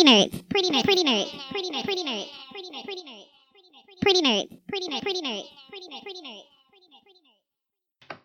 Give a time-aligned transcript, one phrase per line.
[0.00, 4.22] pretty nerds, pretty nerds, pretty nerds, pretty nerds, pretty nerds, pretty nerds, pretty nerds, pretty
[4.22, 8.16] nerds, pretty nerds, pretty nerds, pretty nerds, pretty nerds.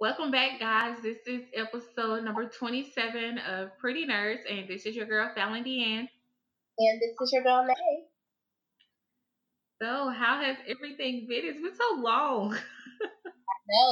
[0.00, 0.96] Welcome back, guys.
[1.00, 6.08] This is episode number 27 of Pretty Nerds, and this is your girl, Fallon Deanne.
[6.78, 7.74] And this is your girl, May.
[9.80, 11.42] So, how has everything been?
[11.44, 12.50] It's been so long.
[12.50, 12.58] no,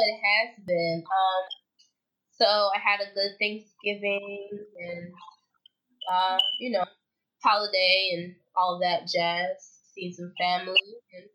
[0.01, 1.05] it has been.
[1.07, 1.45] Um,
[2.33, 4.61] so I had a good Thanksgiving and,
[6.13, 6.85] uh, you know,
[7.43, 9.71] holiday and all that jazz.
[9.95, 10.81] Seen some family
[11.15, 11.29] and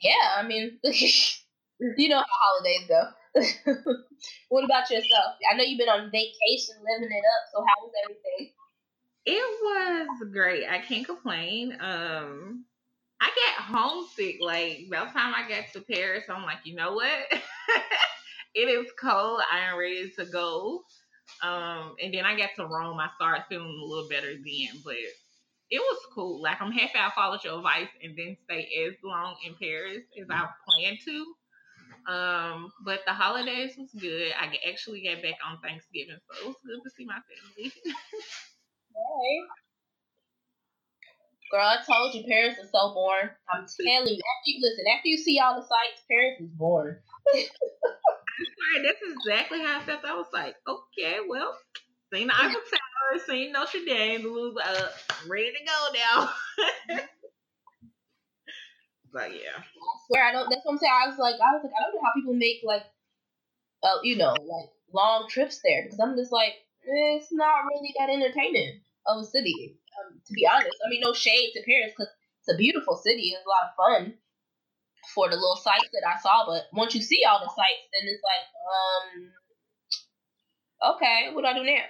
[0.00, 3.72] yeah, I mean, you know how holidays go.
[4.48, 5.36] what about yourself?
[5.50, 7.50] I know you've been on vacation, living it up.
[7.52, 8.52] So how was everything?
[9.26, 10.64] It was great.
[10.68, 11.72] I can't complain.
[11.80, 12.64] Um,
[13.20, 14.36] I get homesick.
[14.40, 17.10] Like by the time I get to Paris, I'm like, you know what?
[18.54, 19.40] it is cold.
[19.52, 20.82] I am ready to go.
[21.42, 22.98] Um, and then I got to Rome.
[22.98, 24.94] I started feeling a little better then, but
[25.70, 26.40] it was cool.
[26.40, 30.26] Like I'm happy I followed your advice and didn't stay as long in Paris as
[30.30, 31.26] I planned to.
[32.06, 34.32] Um, but the holidays was good.
[34.38, 37.72] I actually got back on Thanksgiving, so it was good to see my family.
[37.84, 39.38] hey.
[41.50, 43.30] Girl, I told you Paris is so boring.
[43.52, 46.96] I'm telling you, after you listen, after you see all the sights, Paris is boring.
[47.34, 50.04] That's exactly how I felt.
[50.04, 51.56] I was like, okay, well,
[52.12, 54.88] seen the Eiffel Tower, seen Notre Dame, was uh,
[55.28, 56.30] ready to go now.
[59.12, 59.62] but yeah, I
[60.06, 60.48] swear I don't.
[60.50, 60.92] That's what I'm saying.
[60.92, 62.84] I was like, I was like, I don't know how people make like,
[63.82, 66.54] uh, you know, like long trips there because I'm just like,
[66.84, 69.78] eh, it's not really that entertaining of a city.
[69.98, 73.32] Um, to be honest, I mean, no shade to Paris because it's a beautiful city.
[73.32, 74.14] It's a lot of fun
[75.14, 76.46] for the little sites that I saw.
[76.46, 78.46] But once you see all the sites, then it's like,
[80.90, 81.84] um, okay, what do I do now?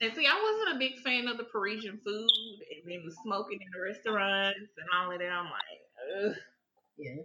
[0.00, 2.30] And see, I wasn't a big fan of the Parisian food
[2.70, 5.32] and then the smoking in the restaurants and all of that.
[5.32, 5.80] I'm like,
[6.24, 6.36] ugh.
[6.96, 7.22] Yeah.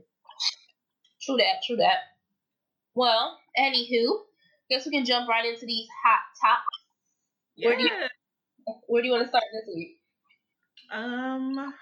[1.22, 1.98] True that, true that.
[2.96, 4.24] Well, anywho,
[4.70, 6.84] guess we can jump right into these hot topics.
[7.56, 7.70] Yeah.
[7.70, 7.90] Where do you
[8.88, 10.00] where do you want to start this week?
[10.92, 11.74] Um,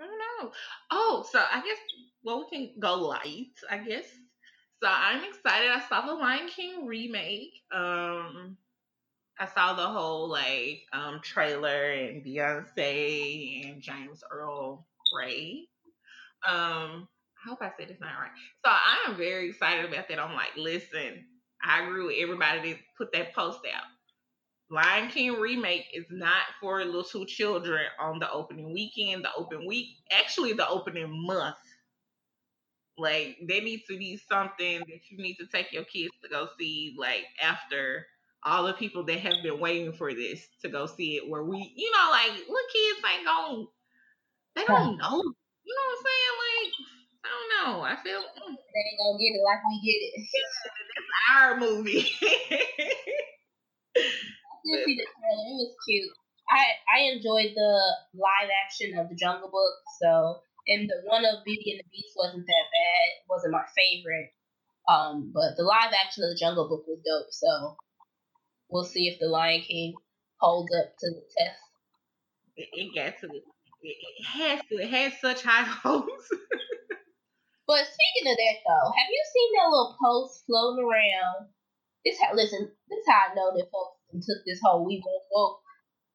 [0.00, 0.52] I don't know.
[0.90, 1.78] Oh, so I guess
[2.24, 3.52] well we can go light.
[3.70, 4.06] I guess.
[4.82, 5.70] So I'm excited.
[5.70, 7.52] I saw the Lion King remake.
[7.72, 8.56] Um,
[9.38, 15.68] I saw the whole like um trailer and Beyonce and James Earl Ray.
[16.46, 17.08] Um,
[17.44, 18.30] I hope I said this not right.
[18.64, 20.18] So I am very excited about that.
[20.18, 21.24] I'm like, listen,
[21.64, 23.84] I agree with everybody that put that post out.
[24.70, 29.88] Lion King remake is not for little children on the opening weekend, the open week,
[30.12, 31.56] actually the opening month.
[32.98, 36.48] Like there needs to be something that you need to take your kids to go
[36.58, 38.06] see, like after
[38.44, 41.28] all the people that have been waiting for this to go see it.
[41.28, 43.66] Where we, you know, like little kids ain't going,
[44.56, 45.22] they don't know.
[45.64, 46.36] You know what I'm saying?
[46.44, 46.72] Like
[47.24, 47.82] I don't know.
[47.82, 50.14] I feel mm, They ain't gonna get it like we get it.
[50.96, 51.06] it's
[51.36, 52.10] our movie.
[54.60, 55.44] I did see the trailer.
[55.48, 56.12] It was cute.
[56.50, 57.72] I I enjoyed the
[58.14, 59.74] live action of the Jungle Book.
[60.00, 63.06] So and the one of Beauty and the Beast wasn't that bad.
[63.18, 64.34] It wasn't my favorite.
[64.88, 67.30] Um, but the live action of the Jungle Book was dope.
[67.30, 67.76] So
[68.68, 69.94] we'll see if the Lion King
[70.38, 71.60] holds up to the test.
[72.56, 73.26] it, it got to.
[73.34, 73.44] It,
[73.82, 74.74] it has to.
[74.76, 76.28] It has such high hopes.
[77.70, 81.54] But speaking of that though, have you seen that little post floating around?
[82.04, 85.60] This listen, this how I know that folks took this whole we won't woke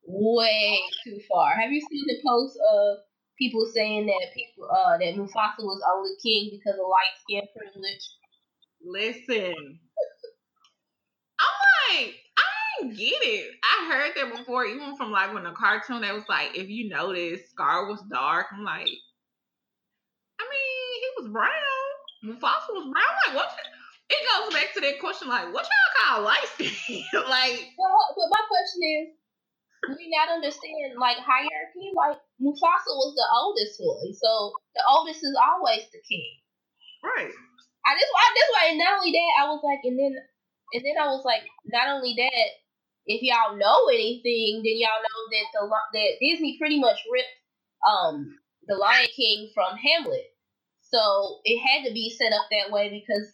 [0.08, 1.56] way too far.
[1.56, 2.98] Have you seen the post of
[3.38, 8.06] people saying that people uh that Mufasa was only king because of light skin privilege?
[8.84, 9.80] Listen,
[11.40, 11.56] I'm
[11.98, 13.52] like, I didn't get it.
[13.64, 16.90] I heard that before, even from like when the cartoon, that was like, if you
[16.90, 18.48] notice, Scar was dark.
[18.54, 18.90] I'm like,
[20.40, 21.52] I mean, he was brown.
[22.26, 23.06] Mufasa was brown.
[23.26, 23.58] I'm like, what?
[24.10, 27.04] It goes back to that question, like, what y'all call light skin?
[27.14, 29.06] like, Well, but my question is,
[29.88, 31.94] do we not understand like hierarchy?
[31.94, 36.32] Like Mufasa was the oldest one, so the oldest is always the king.
[37.04, 37.30] right.
[37.86, 40.18] I just why this why and not only that I was like and then
[40.74, 42.48] and then I was like not only that
[43.06, 47.38] if y'all know anything then y'all know that the that Disney pretty much ripped
[47.86, 48.26] um
[48.66, 50.26] the Lion King from Hamlet
[50.82, 53.30] so it had to be set up that way because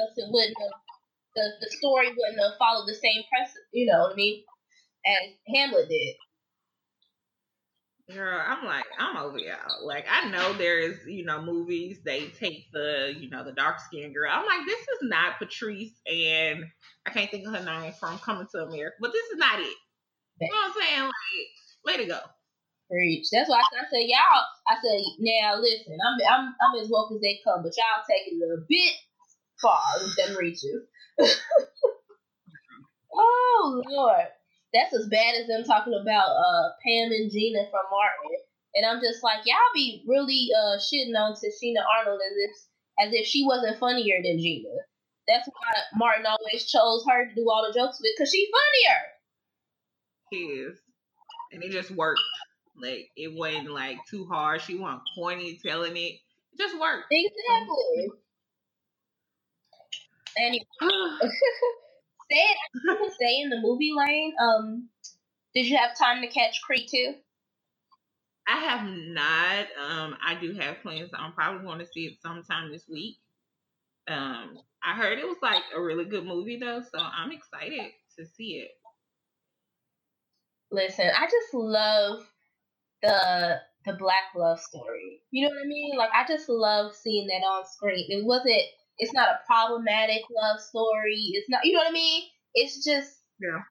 [0.00, 0.70] else it wouldn't have,
[1.36, 4.44] the the story wouldn't have followed the same press you know what I mean
[5.06, 6.16] as Hamlet did
[8.10, 9.86] Girl, I'm like, I'm over y'all.
[9.86, 14.14] Like, I know there's, you know, movies they take the, you know, the dark skinned
[14.14, 14.30] girl.
[14.32, 16.64] I'm like, this is not Patrice and
[17.04, 19.76] I can't think of her name from Coming to America, but this is not it.
[20.40, 21.04] You know what I'm saying?
[21.04, 21.44] Like,
[21.84, 22.20] way to go.
[22.90, 23.26] Preach.
[23.30, 24.44] That's why I said, I said, y'all.
[24.68, 28.40] I said, now listen, I'm I'm I'm as woke as they come, but y'all taking
[28.40, 28.94] it a little bit
[29.60, 30.82] far with them reaches.
[33.12, 34.26] oh Lord,
[34.72, 38.38] that's as bad as them talking about uh Pam and Gina from Martin,
[38.74, 42.50] and I'm just like, y'all be really uh shitting on Tichina Arnold as if
[43.00, 44.74] as if she wasn't funnier than Gina.
[45.26, 49.00] That's why Martin always chose her to do all the jokes with, cause she's funnier.
[50.32, 50.78] She is,
[51.52, 52.20] and it just worked.
[52.80, 54.62] Like it wasn't like too hard.
[54.62, 56.14] She wasn't corny telling it.
[56.52, 57.06] It just worked.
[57.10, 58.08] Exactly.
[60.36, 60.66] Anyway,
[62.24, 62.46] stay,
[63.14, 64.34] stay in the movie lane.
[64.40, 64.88] Um,
[65.54, 67.14] did you have time to catch Creed 2?
[68.48, 69.66] I have not.
[69.78, 71.10] Um, I do have plans.
[71.16, 73.18] I'm probably going to see it sometime this week.
[74.08, 78.24] Um, I heard it was like a really good movie though, so I'm excited to
[78.24, 78.70] see it.
[80.70, 82.20] Listen, I just love
[83.02, 85.20] the the black love story.
[85.30, 85.96] You know what I mean?
[85.96, 88.06] Like I just love seeing that on screen.
[88.08, 88.62] It wasn't
[88.98, 91.30] it's not a problematic love story.
[91.34, 92.24] It's not you know what I mean?
[92.54, 93.62] It's just Yeah.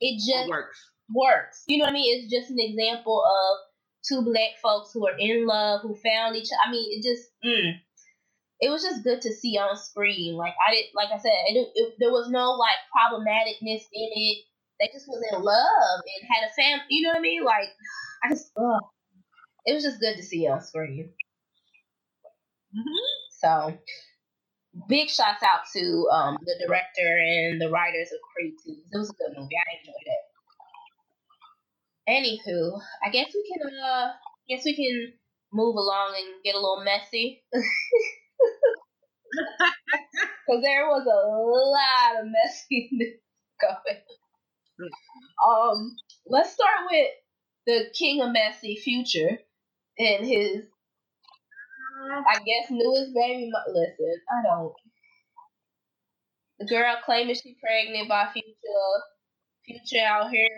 [0.00, 0.78] It just It works.
[1.14, 1.64] works.
[1.68, 2.18] You know what I mean?
[2.24, 3.58] It's just an example of
[4.08, 6.68] two black folks who are in love, who found each other.
[6.68, 7.72] I mean, it just mm,
[8.60, 10.34] it was just good to see on screen.
[10.36, 14.44] Like I did, like I said, it, it, there was no like problematicness in it.
[14.80, 16.84] They just was in love and had a family.
[16.90, 17.44] You know what I mean?
[17.44, 17.68] Like
[18.24, 18.82] I just, ugh.
[19.66, 21.10] it was just good to see on screen.
[22.74, 22.82] hmm
[23.40, 23.78] So
[24.86, 28.70] big shouts out to um, the director and the writers of Creed 2.
[28.92, 29.56] It was a good movie.
[29.56, 30.22] I enjoyed it.
[32.08, 34.12] Anywho, I guess we can uh
[34.48, 35.12] guess we can
[35.52, 37.42] move along and get a little messy.
[40.48, 43.18] Cause there was a lot of messiness
[43.60, 44.90] going.
[45.46, 45.96] Um,
[46.26, 47.08] let's start with
[47.66, 49.38] the king of messy future
[49.98, 50.64] and his
[52.00, 53.50] I guess newest baby.
[53.52, 54.74] Mo- Listen, I don't.
[56.60, 58.46] The girl claiming she pregnant by future.
[59.66, 60.48] Future out here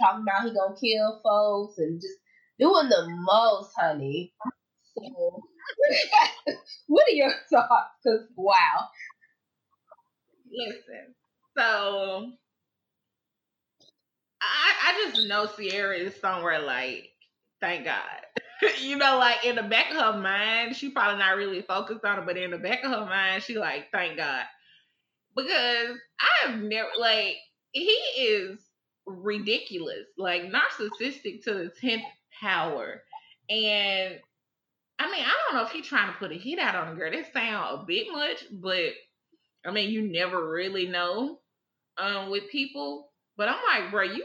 [0.00, 2.18] talking about he gonna kill folks and just
[2.58, 4.34] doing the most, honey.
[4.96, 5.42] So,
[6.88, 7.94] what are your thoughts?
[8.06, 8.88] Cause wow,
[10.52, 11.14] Listen,
[11.56, 12.32] so
[14.42, 17.10] I I just know Ciara is somewhere like,
[17.60, 18.39] thank God.
[18.80, 22.18] you know, like in the back of her mind, she probably not really focused on
[22.18, 24.44] it, but in the back of her mind, she like, thank God.
[25.36, 25.96] Because
[26.44, 27.36] I've never like
[27.72, 28.58] he is
[29.06, 32.02] ridiculous, like narcissistic to the tenth
[32.40, 33.02] power.
[33.48, 34.18] And
[34.98, 36.96] I mean, I don't know if he's trying to put a hit out on a
[36.96, 37.10] girl.
[37.10, 38.92] That sound a bit much, but
[39.64, 41.40] I mean, you never really know
[41.98, 43.10] um with people.
[43.36, 44.24] But I'm like, bro, you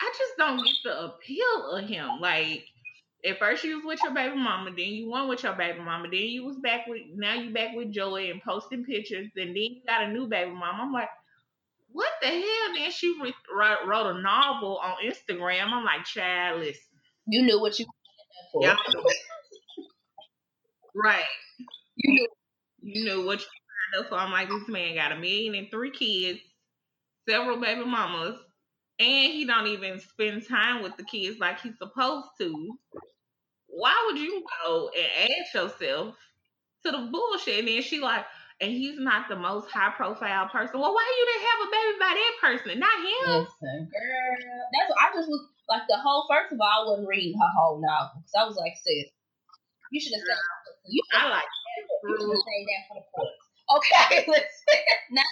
[0.00, 2.20] I just don't get the appeal of him.
[2.20, 2.66] Like
[3.24, 6.08] at first you was with your baby mama, then you went with your baby mama,
[6.10, 9.56] then you was back with now you back with Joie and posting pictures, and then
[9.56, 10.82] you got a new baby mama.
[10.84, 11.08] I'm like,
[11.92, 12.74] what the hell?
[12.76, 15.72] Then she re- wrote, wrote a novel on Instagram.
[15.72, 16.82] I'm like, child, listen,
[17.26, 17.86] you knew what you
[18.54, 18.76] were for.
[20.94, 21.24] right?
[21.96, 22.28] You knew
[22.82, 24.16] You knew what you signed up for.
[24.16, 26.40] I'm like, this man got a million and three kids,
[27.28, 28.38] several baby mamas,
[28.98, 32.78] and he don't even spend time with the kids like he's supposed to.
[33.68, 36.16] Why would you go and add yourself
[36.84, 37.60] to the bullshit?
[37.60, 38.24] And then she like,
[38.60, 40.80] and he's not the most high profile person.
[40.80, 43.46] Well, why you didn't have a baby by that person, not him?
[43.46, 44.66] Listen, girl.
[44.74, 46.26] That's what I just was like the whole.
[46.28, 49.10] First of all, I wasn't reading her whole novel because I was like, sis,
[49.92, 50.38] you should have said
[50.90, 51.44] you should like
[52.02, 53.42] you should have that for the courts.
[53.78, 54.82] Okay, listen.
[55.12, 55.26] Not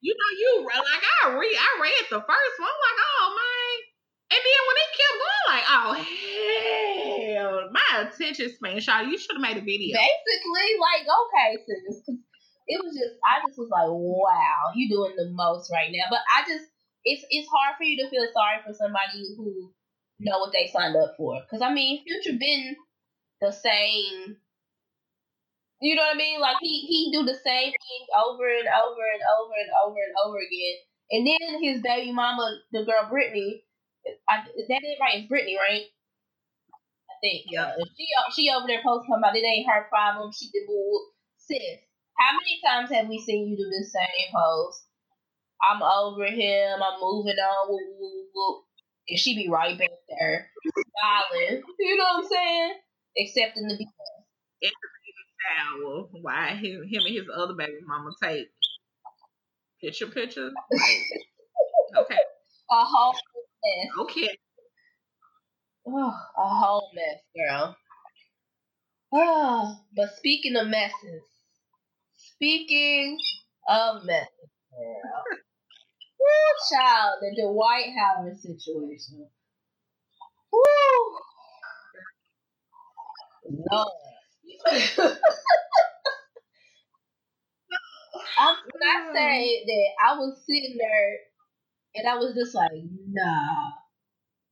[0.00, 2.70] you know, you like I read, I read the first one.
[2.70, 3.74] I'm like, oh man.
[4.28, 9.36] And then when it kept going, like, oh hell, my attention span, Shaw, you should
[9.36, 9.96] have made a video.
[9.96, 12.16] basically like okay, sis.
[12.68, 16.06] It was just I just was like, wow, you're doing the most right now.
[16.10, 16.68] But I just
[17.04, 19.72] it's it's hard for you to feel sorry for somebody who
[20.20, 21.40] know what they signed up for.
[21.40, 22.76] Because I mean, Future been
[23.40, 24.36] the same.
[25.80, 26.40] You know what I mean?
[26.40, 30.14] Like he he do the same thing over and over and over and over and
[30.26, 30.76] over again.
[31.10, 33.64] And then his baby mama, the girl Brittany,
[34.28, 35.16] I, is that it right?
[35.20, 35.86] It's Brittany, right?
[37.10, 37.44] I think.
[37.50, 37.72] Yeah.
[37.96, 40.32] She she over there posting about it ain't her problem.
[40.32, 41.08] She did boo.
[41.38, 41.80] Sis,
[42.16, 44.84] how many times have we seen you do the same post?
[45.62, 46.82] I'm over him.
[46.82, 47.68] I'm moving on.
[47.70, 48.62] Woo, woo, woo.
[49.08, 50.50] And she be right back there,
[50.98, 51.62] smiling.
[51.80, 52.74] You know what I'm saying?
[53.16, 54.70] Except in the BS.
[55.46, 56.10] Towel.
[56.22, 58.48] Why him, him and his other baby mama take
[59.82, 60.52] picture pictures?
[61.96, 62.16] Okay.
[62.70, 63.88] A whole mess.
[64.00, 64.28] Okay.
[65.86, 67.76] Oh, a whole mess, girl.
[69.12, 71.22] Oh, but speaking of messes,
[72.16, 73.18] speaking
[73.68, 75.24] of messes, girl.
[76.20, 79.28] Woo, child, the Dwight Howard situation.
[80.52, 81.18] Woo.
[83.72, 83.88] Lord.
[88.72, 91.18] When I say that I was sitting there
[91.96, 92.72] and I was just like,
[93.08, 93.72] nah.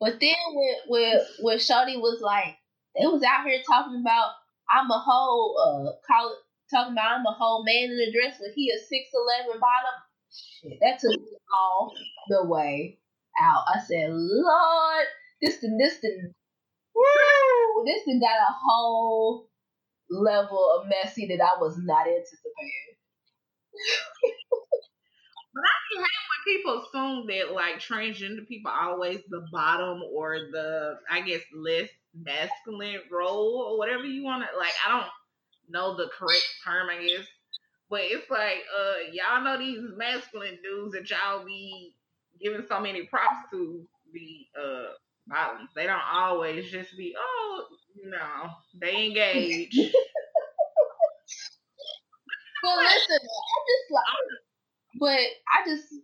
[0.01, 2.57] But then when when when Shorty was like,
[2.99, 4.33] they was out here talking about
[4.71, 6.37] I'm a whole uh call
[6.71, 9.97] talking about I'm a whole man in a dress when he a six eleven bottom.
[10.33, 11.93] Shit, that took me all
[12.29, 12.99] the way
[13.41, 13.65] out.
[13.75, 15.07] I said, Lord,
[15.43, 16.33] this the this the
[16.95, 19.49] woo, this thing got a whole
[20.11, 22.97] level of messy that I was not anticipating.
[25.55, 30.39] But I hate when people assume that like transgender people are always the bottom or
[30.53, 34.73] the I guess less masculine role or whatever you want to like.
[34.87, 35.07] I don't
[35.69, 37.27] know the correct term, I guess,
[37.91, 41.95] but it's like uh y'all know these masculine dudes that y'all be
[42.41, 44.93] giving so many props to be uh
[45.27, 45.71] bottoms.
[45.75, 47.67] They don't always just be oh
[48.11, 49.79] no they engage.
[52.63, 54.05] Well, listen, I just like,
[55.01, 55.95] but I just,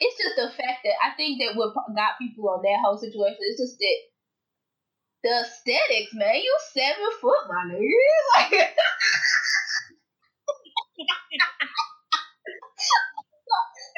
[0.00, 3.38] it's just the fact that I think that what got people on that whole situation
[3.50, 3.98] is just that
[5.22, 6.36] the aesthetics, man.
[6.36, 8.68] You seven foot, my nigga.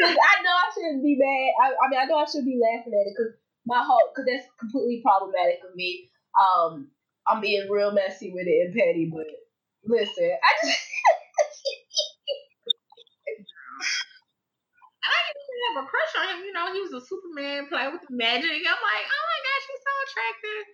[0.00, 1.49] Like, I know I shouldn't be mad.
[1.62, 3.35] I, I mean, I know I should be laughing at it because
[3.67, 6.11] my whole, because that's completely problematic of me.
[6.39, 6.89] Um,
[7.27, 9.27] I'm being real messy with it and petty, but
[9.85, 10.79] listen, I just.
[15.03, 16.45] I have a crush on him.
[16.45, 18.51] You know, he was a Superman, play with the magic.
[18.51, 20.65] I'm like, oh my gosh, he's so attractive.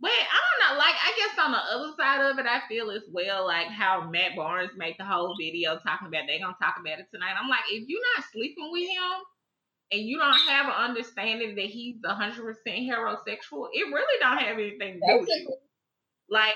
[0.00, 0.74] But I don't know.
[0.80, 4.08] Like, I guess on the other side of it, I feel as well like how
[4.08, 7.36] Matt Barnes made the whole video talking about they gonna talk about it tonight.
[7.36, 9.12] I'm like, if you're not sleeping with him
[9.92, 14.58] and you don't have an understanding that he's a 100% heterosexual, it really don't have
[14.58, 15.54] anything to do with you.
[16.28, 16.54] Like,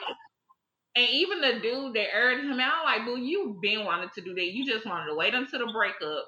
[0.96, 4.34] and even the dude that aired him out, like, boo, you've been wanting to do
[4.34, 4.52] that.
[4.52, 6.24] You just wanted to wait until the breakup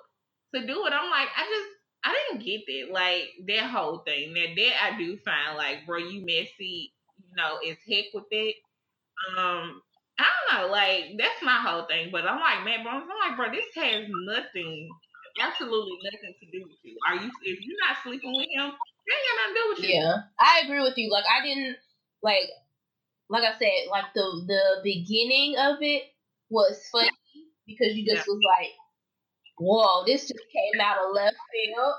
[0.55, 0.93] to do it.
[0.93, 1.71] I'm like, I just,
[2.05, 2.93] I didn't get that.
[2.93, 4.35] Like, that whole thing.
[4.35, 8.57] That, that I do find, like, bro, you messy, you know, as heck with it.
[9.39, 9.83] Um,
[10.19, 12.11] I don't know, like, that's my whole thing.
[12.11, 14.89] But I'm like, man, bro, I'm like, bro, this has nothing,
[15.41, 16.97] absolutely nothing to do with you.
[17.09, 19.83] Are you, if you're not sleeping with him, that ain't got nothing to do with
[19.83, 19.95] you.
[20.01, 21.11] Yeah, I agree with you.
[21.11, 21.77] Like, I didn't,
[22.23, 22.49] like,
[23.29, 26.05] like I said, like the the beginning of it
[26.51, 27.11] was funny
[27.67, 28.33] because you just Yeah.
[28.33, 28.73] was like,
[29.59, 31.95] "Whoa, this just came out of left field."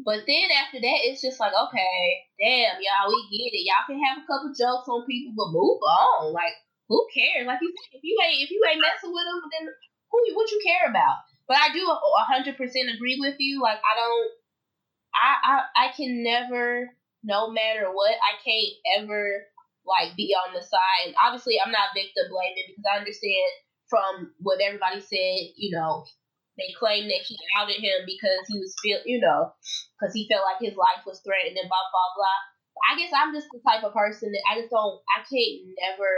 [0.00, 3.64] But then after that, it's just like, okay, damn, y'all, we get it.
[3.66, 6.32] Y'all can have a couple jokes on people, but move on.
[6.32, 6.54] Like,
[6.88, 7.46] who cares?
[7.46, 9.74] Like you said, if you ain't if you ain't messing with them, then
[10.10, 11.18] who what you care about?
[11.46, 13.60] But I do a hundred percent agree with you.
[13.60, 14.30] Like I don't,
[15.12, 16.88] I I I can never,
[17.22, 19.44] no matter what, I can't ever
[19.84, 21.06] like be on the side.
[21.06, 23.50] And obviously, I'm not victim blaming because I understand
[23.88, 25.52] from what everybody said.
[25.56, 26.08] You know,
[26.56, 29.52] they claim that he outed him because he was feel, you know,
[30.00, 32.40] because he felt like his life was threatened and blah blah blah.
[32.90, 34.98] I guess I'm just the type of person that I just don't.
[35.12, 36.08] I can't never.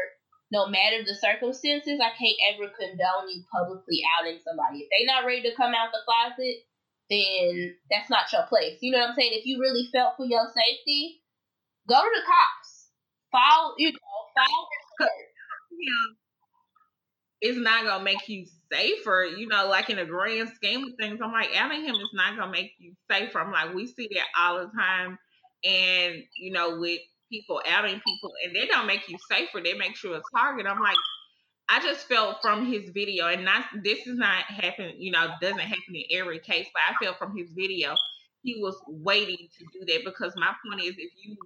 [0.52, 4.86] No matter the circumstances, I can't ever condone you publicly outing somebody.
[4.86, 6.62] If they not ready to come out the closet,
[7.10, 8.78] then that's not your place.
[8.80, 9.32] You know what I'm saying?
[9.34, 11.22] If you really felt for your safety,
[11.88, 12.90] go to the cops.
[13.32, 13.98] File, you know,
[14.34, 14.68] file.
[15.70, 16.16] him
[17.42, 21.20] is not gonna make you safer, you know, like in the grand scheme of things.
[21.22, 23.40] I'm like, outing him is not gonna make you safer.
[23.40, 25.18] I'm like, we see that all the time,
[25.64, 29.60] and you know, with people outing people, and they don't make you safer.
[29.62, 30.66] They make you a target.
[30.66, 30.96] I'm like,
[31.68, 35.58] I just felt from his video, and not this is not happen, you know, doesn't
[35.58, 37.94] happen in every case, but I felt from his video
[38.42, 41.36] he was waiting to do that because my point is, if you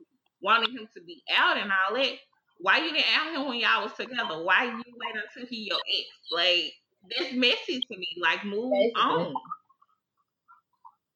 [0.43, 2.13] wanted him to be out and all that,
[2.59, 4.45] why you didn't out him when y'all was together?
[4.45, 6.09] Why you wait until he your ex?
[6.31, 6.73] Like
[7.09, 8.07] that's messy to me.
[8.21, 9.03] Like move Basically.
[9.03, 9.35] on.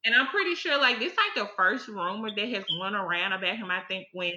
[0.04, 3.56] And I'm pretty sure like this like the first rumor that has run around about
[3.56, 3.70] him.
[3.70, 4.32] I think when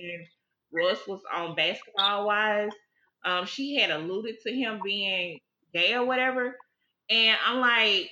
[0.71, 2.75] Russ was on Basketball Wives,
[3.25, 5.39] um, she had alluded to him being
[5.73, 6.55] gay or whatever.
[7.09, 8.09] And I'm like,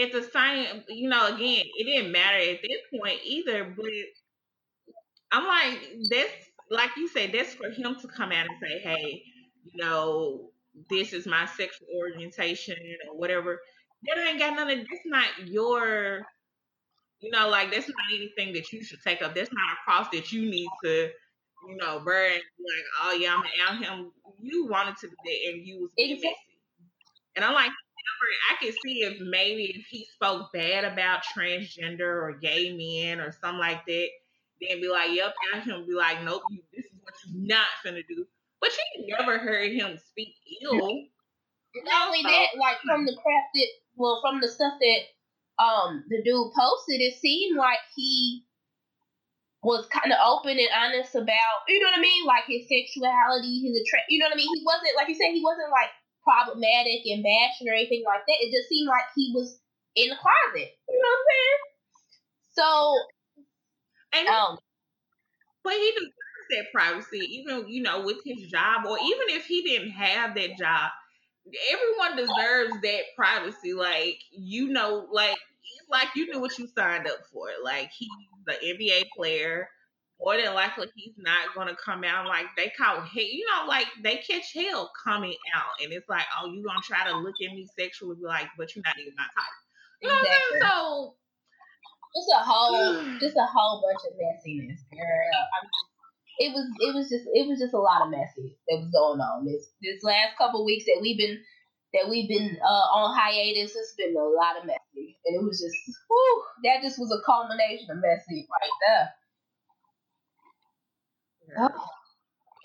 [0.00, 3.64] at the same, you know, again, it didn't matter at this point either.
[3.76, 3.86] But
[5.32, 5.78] I'm like,
[6.10, 6.32] that's
[6.70, 9.22] like you said, that's for him to come out and say, hey,
[9.64, 10.50] you know,
[10.90, 12.76] this is my sexual orientation
[13.10, 13.60] or whatever.
[14.04, 14.78] That ain't got nothing.
[14.78, 16.26] That's not your
[17.20, 19.34] You know, like that's not anything that you should take up.
[19.34, 21.10] That's not a cross that you need to,
[21.68, 22.32] you know, burn.
[22.34, 24.12] Like, oh yeah, I'm gonna out him.
[24.40, 26.30] You wanted to be there, and you was Exactly.
[27.36, 27.70] And I'm like,
[28.50, 33.32] I can see if maybe if he spoke bad about transgender or gay men or
[33.32, 34.08] something like that,
[34.60, 35.86] then be like, yep, out him.
[35.86, 38.26] Be like, nope, you, this is what you're not gonna do.
[38.60, 41.04] But you never heard him speak ill.
[41.78, 45.00] And not only that, like from the crap that, well, from the stuff that
[45.62, 48.44] um the dude posted, it seemed like he
[49.62, 53.58] was kind of open and honest about, you know what I mean, like his sexuality,
[53.66, 54.50] his attract, you know what I mean.
[54.54, 55.90] He wasn't like you said, he wasn't like
[56.22, 58.38] problematic and bashing or anything like that.
[58.40, 59.58] It just seemed like he was
[59.96, 60.70] in the closet.
[60.88, 61.58] You know what I'm saying?
[62.54, 62.66] So,
[64.12, 64.58] And um,
[65.64, 69.62] but he deserves that privacy, even you know, with his job, or even if he
[69.62, 70.90] didn't have that job.
[71.72, 73.72] Everyone deserves that privacy.
[73.74, 75.38] Like you know, like
[75.90, 77.48] like you knew what you signed up for.
[77.62, 78.08] Like he's
[78.46, 79.68] an NBA player.
[80.20, 83.32] More than likely, he's not gonna come out like they call hate.
[83.32, 87.08] You know, like they catch hell coming out, and it's like, oh, you gonna try
[87.08, 89.58] to look at me sexually, be like, but you're not even my type.
[90.02, 90.62] You know what I'm saying?
[90.62, 91.14] So
[92.16, 95.38] just a whole, just a whole bunch of messiness, girl.
[95.62, 95.68] I'm
[96.38, 99.20] it was, it was just, it was just a lot of messy that was going
[99.20, 101.38] on this this last couple weeks that we've been
[101.94, 103.74] that we've been uh, on hiatus.
[103.74, 107.24] It's been a lot of messy, and it was just, whew, that just was a
[107.24, 109.08] culmination of messy right there.
[111.58, 111.88] Oh,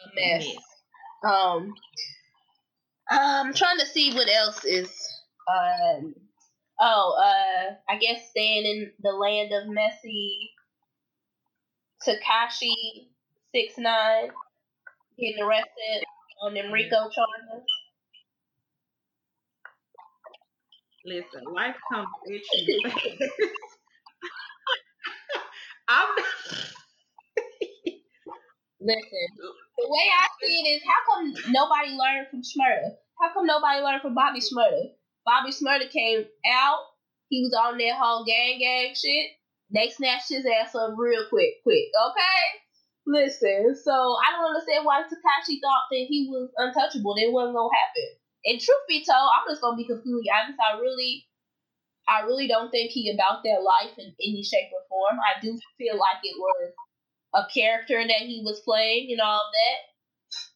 [0.03, 0.48] a mess.
[1.25, 1.74] Um,
[3.10, 4.89] I'm trying to see what else is.
[5.48, 6.13] Um,
[6.80, 10.51] oh, uh, I guess staying in the land of messy.
[12.06, 13.08] Tekashi
[13.53, 14.29] six nine
[15.19, 16.03] getting arrested
[16.43, 17.65] on them RICO charges.
[21.05, 22.79] Listen, life comes at you.
[25.89, 26.10] I'm
[28.81, 29.27] Listen,
[29.77, 32.96] the way I see it is, how come nobody learned from Shmurda?
[33.20, 34.92] How come nobody learned from Bobby Shmurda?
[35.25, 36.79] Bobby Shmurda came out.
[37.29, 39.31] He was on that whole gang gang shit.
[39.74, 41.85] They snatched his ass up real quick, quick.
[42.09, 42.73] Okay.
[43.07, 47.16] Listen, so I don't understand why Tekashi thought that he was untouchable.
[47.16, 48.09] That wasn't gonna happen.
[48.46, 50.59] And truth be told, I'm just gonna be completely honest.
[50.61, 51.27] I really,
[52.07, 55.20] I really don't think he about that life in any shape or form.
[55.20, 56.74] I do feel like it was
[57.35, 59.79] a character that he was playing and all that.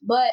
[0.03, 0.31] But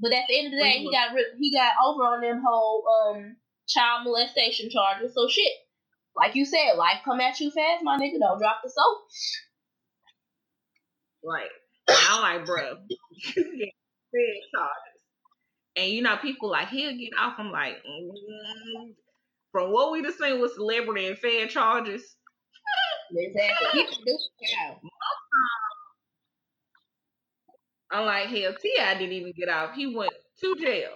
[0.00, 2.84] but at the end of the day, he got he got over on them whole
[2.88, 3.36] um
[3.68, 5.14] child molestation charges.
[5.14, 5.52] So shit,
[6.16, 8.20] like you said, life come at you fast, my nigga.
[8.20, 8.98] Don't drop the soap.
[11.22, 11.50] Like,
[11.88, 13.68] I'm like, bro, you get
[14.12, 15.02] big charges.
[15.76, 17.34] And you know, people like he'll get off.
[17.38, 18.94] I'm like, mm,
[19.52, 22.16] from what we just seen with celebrity and fair charges,
[23.16, 23.66] Exactly.
[23.72, 24.80] He can do it now.
[27.90, 28.94] I'm like, hell, T.I.
[28.94, 29.74] didn't even get off.
[29.74, 30.90] He went to jail.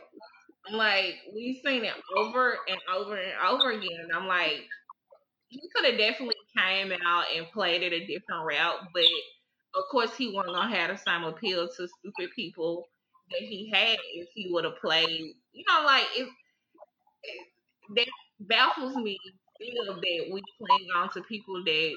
[0.68, 4.08] I'm like, we've seen it over and over and over again.
[4.14, 4.62] I'm like,
[5.48, 9.04] he could have definitely came out and played it a different route, but
[9.76, 12.88] of course he wasn't gonna have the same appeal to stupid people
[13.30, 15.34] that he had if he would have played.
[15.52, 16.28] You know, like it,
[17.96, 18.06] that
[18.40, 19.18] baffles me
[19.56, 21.94] still that we cling on to people that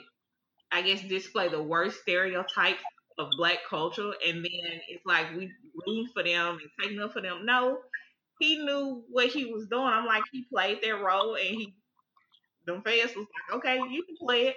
[0.72, 2.82] I guess display the worst stereotypes
[3.20, 5.52] of black culture, and then it's like we
[5.88, 7.46] root for them and taking up for them.
[7.46, 7.80] No,
[8.40, 9.84] he knew what he was doing.
[9.86, 11.76] I'm like, he played that role, and he,
[12.66, 14.56] them fans was like, okay, you can play it,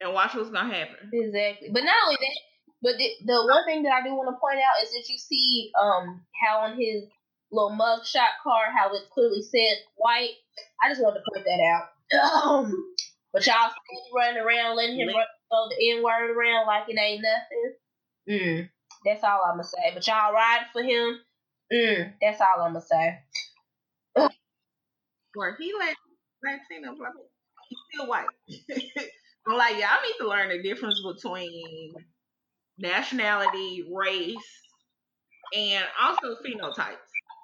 [0.00, 1.10] and watch what's gonna happen.
[1.12, 1.68] Exactly.
[1.72, 2.38] But not only that,
[2.82, 5.18] but the, the one thing that I do want to point out is that you
[5.18, 7.04] see um how on his
[7.50, 10.34] little mug shot card how it clearly said white.
[10.82, 11.88] I just wanted to point that out.
[12.44, 12.94] Um,
[13.32, 16.98] but y'all still running around letting him run, throw the N word around like it
[16.98, 17.74] ain't nothing.
[18.28, 18.68] Mm,
[19.04, 19.90] that's all I'm gonna say.
[19.94, 21.18] But y'all ride for him.
[21.72, 23.18] Mm, that's all I'm gonna say.
[25.34, 25.96] Where he let
[26.44, 26.94] Latino,
[27.68, 28.26] he's still white.
[29.46, 31.94] I'm like, y'all need to learn the difference between
[32.78, 34.36] nationality, race,
[35.56, 36.96] and also phenotypes.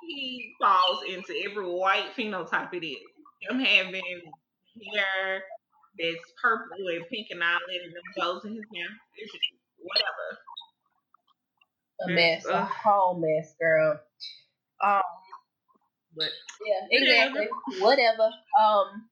[0.06, 2.98] He falls into every white phenotype it is.
[3.48, 4.02] Him having
[4.94, 5.42] hair
[5.98, 8.88] that's purple and pink and all that, and them bows in his hair.
[9.18, 9.32] It's
[9.78, 10.38] whatever.
[12.02, 14.00] A mess, a whole mess, girl.
[14.82, 15.02] Um,
[16.16, 16.30] But
[16.66, 17.48] yeah, exactly.
[17.80, 18.30] Whatever.
[18.60, 19.08] Um,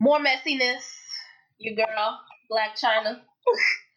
[0.00, 0.82] more messiness.
[1.58, 3.20] Your girl, Blac Chyna,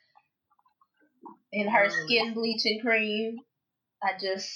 [1.52, 2.06] in her mm.
[2.06, 3.38] skin bleaching cream.
[4.02, 4.50] I just,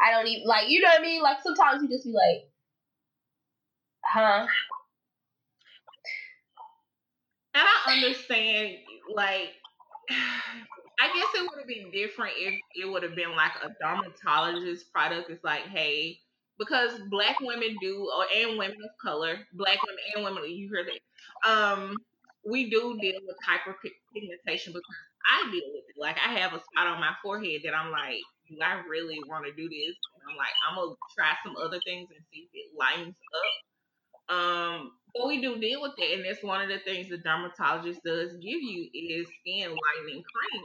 [0.00, 0.68] I don't even like.
[0.68, 1.22] You know what I mean?
[1.22, 2.50] Like sometimes you just be like,
[4.04, 4.46] huh?
[7.54, 8.76] And I understand,
[9.14, 9.50] like,
[11.00, 14.92] I guess it would have been different if it would have been like a dermatologist
[14.92, 15.30] product.
[15.30, 16.18] It's like, hey,
[16.58, 20.88] because black women do, or and women of color, black women and women, you heard
[20.88, 21.02] it.
[21.48, 21.96] Um,
[22.48, 24.82] we do deal with hyperpigmentation because
[25.26, 25.96] I deal with it.
[26.00, 29.44] Like I have a spot on my forehead that I'm like, do I really want
[29.46, 29.96] to do this?
[30.14, 34.36] And I'm like, I'm gonna try some other things and see if it lightens up.
[34.36, 38.00] Um, but we do deal with it, and that's one of the things the dermatologist
[38.04, 40.64] does give you is skin lightening cream.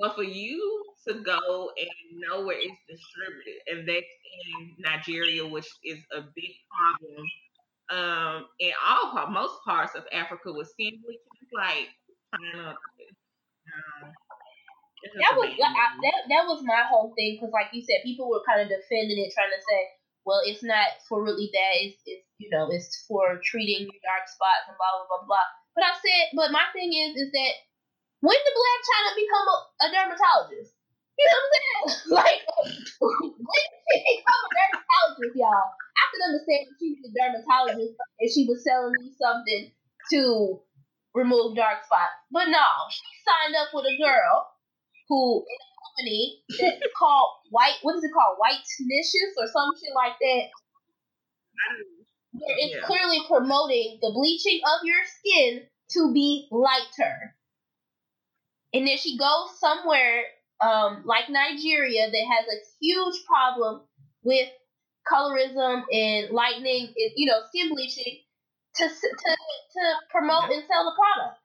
[0.00, 4.06] But for you to go and know where it's distributed, and that's
[4.48, 7.26] in Nigeria, which is a big problem.
[7.90, 11.88] Um, in all most parts of Africa with it's like
[12.32, 14.12] China, um,
[15.16, 15.72] that was I,
[16.04, 19.16] that that was my whole thing because, like you said, people were kind of defending
[19.16, 19.80] it, trying to say,
[20.24, 21.72] "Well, it's not for really that.
[21.80, 25.48] It's, it's you know, it's for treating your dark spots and blah blah blah blah."
[25.74, 27.52] But I said, but my thing is, is that
[28.20, 30.76] when did Blac Chyna become a, a dermatologist?
[31.16, 31.88] You know what I'm saying?
[32.20, 32.40] like,
[33.00, 35.68] when did she become a dermatologist, y'all?
[35.72, 39.72] I could understand if she was a dermatologist and she was selling me something
[40.16, 40.60] to
[41.14, 44.48] remove dark spots, but no, she signed up with a girl
[45.08, 47.82] who in a company that's called White.
[47.82, 48.38] What is it called?
[48.38, 50.44] White Nicious or some shit like that.
[52.32, 52.86] Where it's yeah.
[52.86, 55.66] clearly promoting the bleaching of your skin
[55.98, 57.34] to be lighter.
[58.72, 60.24] And then she goes somewhere
[60.60, 63.82] um, like Nigeria that has a huge problem
[64.22, 64.48] with
[65.10, 68.20] colorism and lightening, you know, skin bleaching
[68.76, 71.40] to to to promote and sell the product.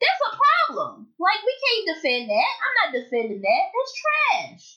[0.00, 1.08] That's a problem.
[1.18, 2.34] Like we can't defend that.
[2.34, 3.64] I'm not defending that.
[3.70, 4.76] That's trash.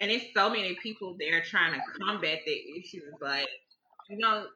[0.00, 3.48] And it's so many people there trying to combat the issues, like
[4.08, 4.46] you know,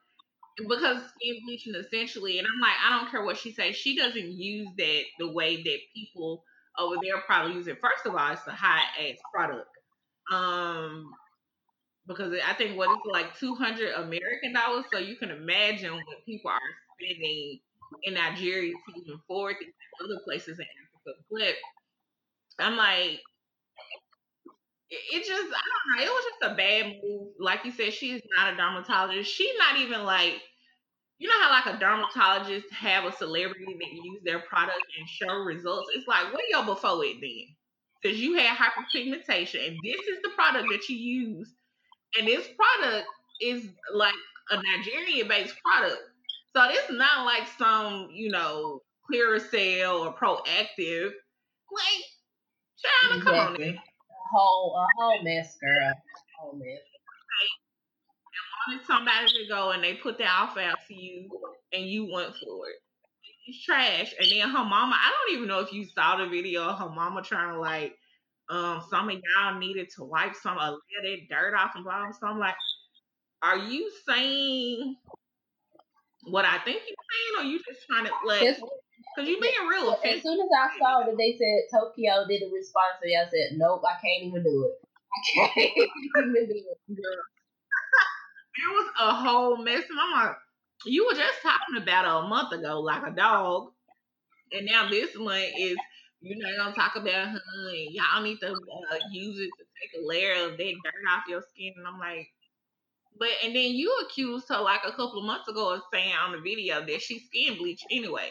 [0.56, 3.76] because skin bleaching essentially, and I'm like, I don't care what she says.
[3.76, 6.44] She doesn't use that the way that people
[6.78, 7.78] over there probably use it.
[7.80, 9.68] First of all, it's a high ass product.
[10.32, 11.10] Um,
[12.06, 16.50] because I think what is like 200 American dollars, so you can imagine what people
[16.50, 16.58] are
[16.98, 17.60] spending
[18.02, 21.22] in Nigeria to even forward these other places in Africa.
[21.30, 23.20] But I'm like,
[24.92, 27.28] it just, I don't know, it was just a bad move.
[27.40, 29.32] Like you said, she's not a dermatologist.
[29.32, 30.34] She's not even like,
[31.18, 35.34] you know how like a dermatologist have a celebrity that use their product and show
[35.34, 35.90] results?
[35.94, 37.46] It's like, what y'all before it then?
[38.02, 41.54] Because you had hyperpigmentation and this is the product that you use.
[42.18, 43.06] And this product
[43.40, 44.14] is like
[44.50, 46.02] a Nigerian based product.
[46.54, 51.12] So it's not like some, you know, Clearasil or Proactiv.
[51.72, 52.04] Like,
[52.82, 53.22] child, exactly.
[53.22, 53.78] come on
[54.32, 55.88] whole, a whole mess, girl.
[55.88, 55.94] A
[56.40, 56.78] whole mess.
[58.68, 61.28] wanted somebody to go and they put the offer out to you
[61.72, 62.76] and you went for it.
[63.46, 64.14] It's trash.
[64.20, 66.90] And then her mama, I don't even know if you saw the video of her
[66.90, 67.94] mama trying to like,
[68.50, 72.10] um, some of y'all needed to wipe some of that dirt off and blah.
[72.12, 72.54] So I'm like,
[73.42, 74.96] are you saying
[76.24, 78.58] what I think you're saying, or you just trying to like?
[79.14, 79.92] Because you being real.
[80.04, 83.58] As soon as I saw that they said Tokyo did a response to I said,
[83.58, 84.88] nope, I can't even do it.
[85.12, 85.66] I can't
[86.16, 86.78] even do it.
[86.88, 89.84] it was a whole mess.
[89.90, 90.36] And I'm like,
[90.86, 93.72] you were just talking about it a month ago, like a dog.
[94.52, 95.76] And now this one is,
[96.20, 97.40] you're not going to talk about her.
[97.70, 101.24] And y'all need to uh, use it to take a layer of that dirt off
[101.28, 101.74] your skin.
[101.76, 102.28] And I'm like,
[103.18, 106.32] but and then you accused her like a couple of months ago of saying on
[106.32, 108.30] the video that she skin bleached anyway.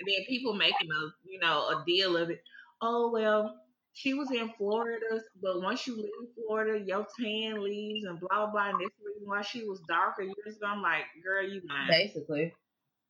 [0.00, 2.42] And then people making a you know a deal of it.
[2.82, 3.56] Oh well,
[3.94, 8.52] she was in Florida, but once you leave Florida, your tan leaves and blah blah.
[8.52, 10.66] Blah and this reason why she was darker years ago.
[10.68, 11.62] I'm like, girl, you.
[11.88, 12.54] Basically,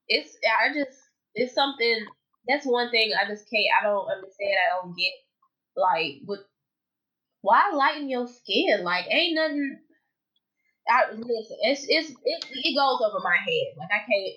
[0.09, 0.99] it's I just
[1.35, 2.07] it's something.
[2.49, 3.67] That's one thing I just can't.
[3.81, 4.55] I don't understand.
[4.55, 5.13] I don't get.
[5.77, 6.41] Like, but
[7.43, 8.85] why lighten your skin?
[8.85, 9.79] Like, ain't nothing
[10.89, 11.57] I listen.
[11.63, 13.75] It's it's it, it goes over my head.
[13.79, 14.37] Like I can't.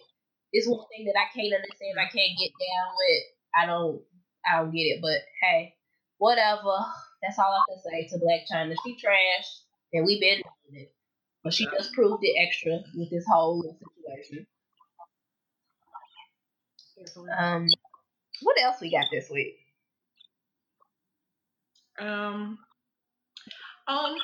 [0.54, 2.00] It's one thing that I can't understand.
[2.00, 3.24] I can't get down with.
[3.56, 4.02] I don't.
[4.46, 5.00] I don't get it.
[5.02, 5.74] But hey,
[6.18, 6.78] whatever.
[7.22, 8.76] That's all I can say to Blac Chyna.
[8.86, 9.48] She trash,
[9.94, 10.94] and we been doing it.
[11.44, 14.48] But she just proved it extra with this whole situation.
[17.38, 17.68] Um,
[18.42, 19.56] what else we got this week?
[22.00, 22.58] Um,
[23.88, 24.16] um,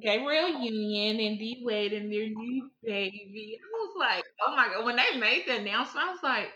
[0.00, 3.58] Gabrielle Union and D Wade and their new baby.
[3.58, 4.84] I was like, oh my god!
[4.84, 6.48] When they made the announcement, I was like,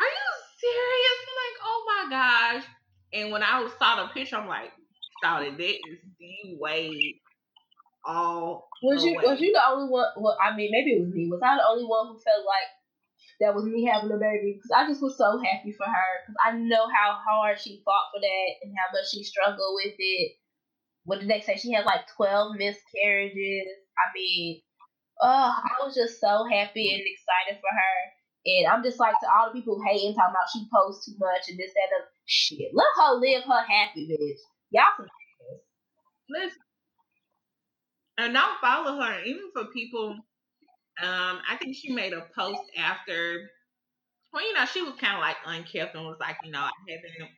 [0.00, 0.30] are you
[0.60, 1.18] serious?
[1.26, 2.64] I'm like, oh my gosh!
[3.12, 4.72] And when I saw the picture, I'm like,
[5.22, 7.20] that that is D Wade.
[8.06, 9.24] All was you way.
[9.26, 10.06] was you the only one?
[10.16, 11.26] Well, I mean, maybe it was me.
[11.28, 12.70] Was I the only one who felt like
[13.40, 16.38] that was me having a baby because I just was so happy for her because
[16.38, 20.38] I know how hard she fought for that and how much she struggled with it.
[21.06, 21.56] What did they say?
[21.56, 23.68] She had like 12 miscarriages.
[23.96, 24.60] I mean,
[25.22, 27.96] oh, I was just so happy and excited for her.
[28.46, 31.48] And I'm just like to all the people hating, talking about she posts too much
[31.48, 32.70] and this, that, and shit.
[32.74, 34.38] Let her live her happy, bitch.
[34.70, 35.06] Y'all some
[36.28, 36.58] Listen,
[38.18, 39.22] and I'll follow her.
[39.24, 40.10] Even for people,
[41.02, 43.48] um, I think she made a post after.
[44.32, 46.70] Well, you know, she was kind of like unkept and was like, you know, I
[46.88, 47.30] haven't,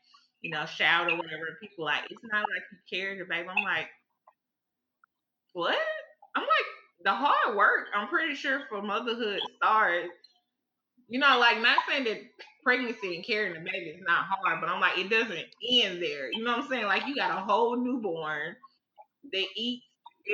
[0.42, 1.58] you know, shout or whatever.
[1.60, 3.48] People like, it's not like you carried your baby.
[3.48, 3.88] I'm like,
[5.52, 5.76] what?
[6.36, 6.68] I'm like,
[7.04, 7.86] the hard work.
[7.94, 10.08] I'm pretty sure for motherhood starts.
[11.08, 12.18] You know, like not saying that
[12.64, 16.30] pregnancy and carrying the baby is not hard, but I'm like, it doesn't end there.
[16.32, 16.84] You know what I'm saying?
[16.86, 18.56] Like you got a whole newborn.
[19.32, 19.82] They eat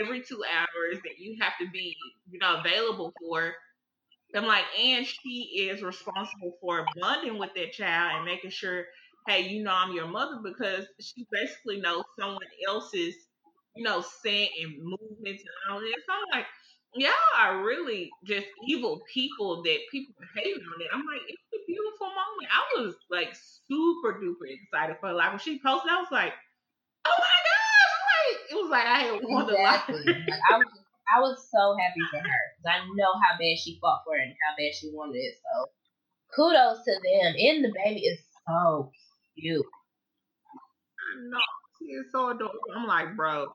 [0.00, 1.96] every two hours that you have to be,
[2.30, 3.54] you know, available for.
[4.34, 8.84] I'm like, and she is responsible for bonding with that child and making sure,
[9.26, 13.14] hey, you know, I'm your mother because she basically knows someone else's,
[13.74, 15.94] you know, scent and movements and all this.
[16.06, 16.46] So I'm like,
[16.94, 20.88] y'all are really just evil people that people hate on it.
[20.92, 22.48] I'm like, it's a beautiful moment.
[22.50, 23.34] I was like
[23.68, 25.14] super duper excited for her.
[25.14, 26.32] Like when she posted, I was like,
[27.06, 30.04] oh my gosh, like it was like I had won exactly.
[30.06, 30.68] like, I was
[31.16, 34.22] I was so happy for her because I know how bad she fought for it
[34.22, 35.34] and how bad she wanted it.
[35.36, 35.70] So
[36.34, 37.34] kudos to them.
[37.38, 38.90] And the baby is so
[39.38, 39.64] cute.
[40.98, 41.38] I know.
[41.78, 42.58] She is so adorable.
[42.74, 43.48] I'm like, bro,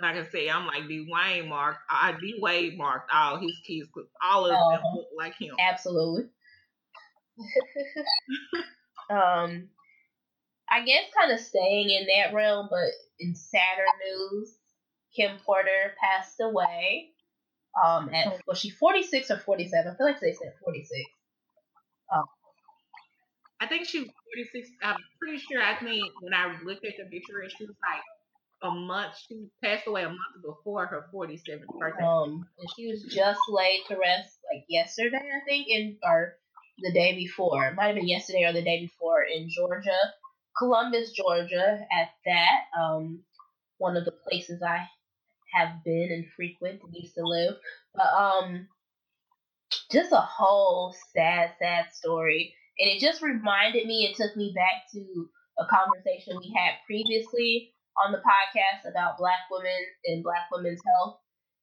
[0.00, 4.08] like I say, I'm like Dwyane marked, I D Wade marked all his kids because
[4.22, 4.76] all of uh-huh.
[4.76, 5.54] them look like him.
[5.58, 6.24] Absolutely.
[9.10, 9.68] um,
[10.70, 14.54] I guess kind of staying in that realm, but in sadder news,
[15.14, 17.10] Kim Porter passed away.
[17.84, 18.38] Um, at oh.
[18.46, 19.92] was she 46 or 47?
[19.92, 20.92] I feel like they said 46.
[22.12, 22.24] Um,
[23.60, 24.70] I think she was 46.
[24.82, 25.62] I'm pretty sure.
[25.62, 28.02] I think when I looked at the picture, she was like
[28.62, 29.14] a month.
[29.28, 32.04] She passed away a month before her 47th birthday.
[32.04, 36.36] Um, and she was just laid to rest like yesterday, I think, in or
[36.78, 37.66] the day before.
[37.66, 39.98] It might have been yesterday or the day before in Georgia,
[40.58, 41.80] Columbus, Georgia.
[42.00, 43.20] At that, um,
[43.78, 44.86] one of the places I
[45.54, 47.54] have been and frequent and used to live,
[47.94, 48.68] but um,
[49.90, 52.54] just a whole sad, sad story.
[52.80, 57.74] And it just reminded me, it took me back to a conversation we had previously
[58.02, 61.18] on the podcast about black women and black women's health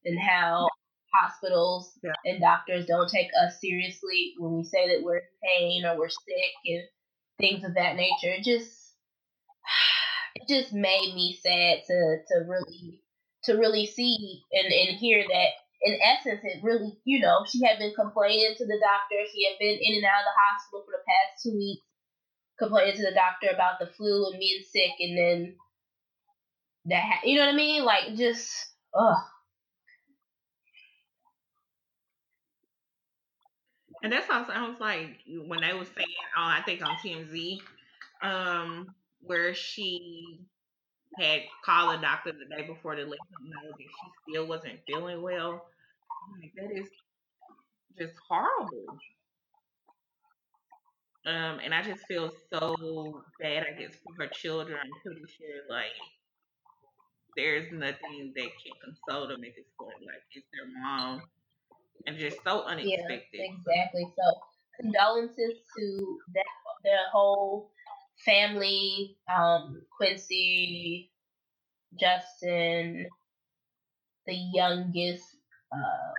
[0.06, 0.68] and how
[1.14, 2.12] hospitals yeah.
[2.26, 6.10] and doctors don't take us seriously when we say that we're in pain or we're
[6.10, 6.84] sick and
[7.40, 8.34] things of that nature.
[8.38, 8.94] It just
[10.36, 13.02] it just made me sad to to really
[13.46, 15.50] to really see and, and hear that
[15.82, 19.60] in essence it really you know, she had been complaining to the doctor, she had
[19.60, 21.86] been in and out of the hospital for the past two weeks,
[22.60, 25.56] complaining to the doctor about the flu and being sick and then
[26.86, 27.84] that you know what I mean?
[27.84, 28.50] Like just
[28.94, 29.24] ugh.
[34.04, 37.60] And that's how sounds like when they were saying, oh, I think on TMZ,
[38.22, 40.40] um, where she
[41.20, 44.80] had called the doctor the day before to let him know that she still wasn't
[44.88, 45.66] feeling well.
[46.42, 46.90] Like, that is
[47.98, 48.86] just horrible.
[51.26, 54.78] Um, and I just feel so bad, I guess, for her children.
[54.82, 55.92] I'm pretty sure, like,
[57.38, 60.02] there's nothing that can console them at this point.
[60.02, 61.22] Like it's their mom,
[62.08, 63.28] and just so unexpected.
[63.34, 64.06] Yeah, exactly.
[64.18, 64.40] So
[64.82, 66.46] condolences to that
[66.84, 67.70] their whole
[68.26, 71.12] family, um, Quincy,
[72.00, 73.08] Justin,
[74.26, 75.24] the youngest,
[75.72, 76.14] uh,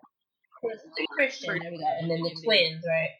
[1.14, 1.58] Christian.
[1.60, 3.10] There we go, and then the twins, right?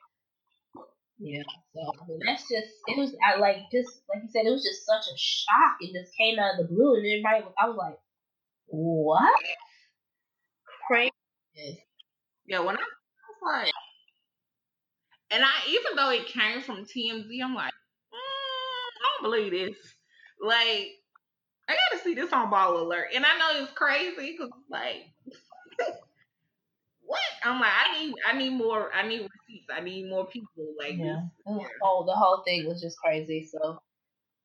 [1.19, 1.43] Yeah.
[1.75, 4.64] So I mean, that's just it was I like just like you said it was
[4.64, 5.77] just such a shock.
[5.81, 7.99] It just came out of the blue, and everybody was I was like,
[8.67, 9.43] what?
[10.87, 11.12] Crazy.
[12.47, 12.61] Yeah.
[12.61, 13.73] When I, I was like,
[15.31, 17.73] and I even though it came from TMZ, I'm like,
[19.01, 19.77] don't believe this.
[20.41, 20.89] Like,
[21.69, 25.13] I gotta see this on Ball Alert, and I know it's crazy because like.
[27.03, 27.19] what?
[27.43, 30.75] I'm like, I need, I need more, I need receipts, I need more people.
[30.79, 31.23] Like, yeah.
[31.47, 33.49] This, Oh, the whole thing was just crazy.
[33.51, 33.81] So,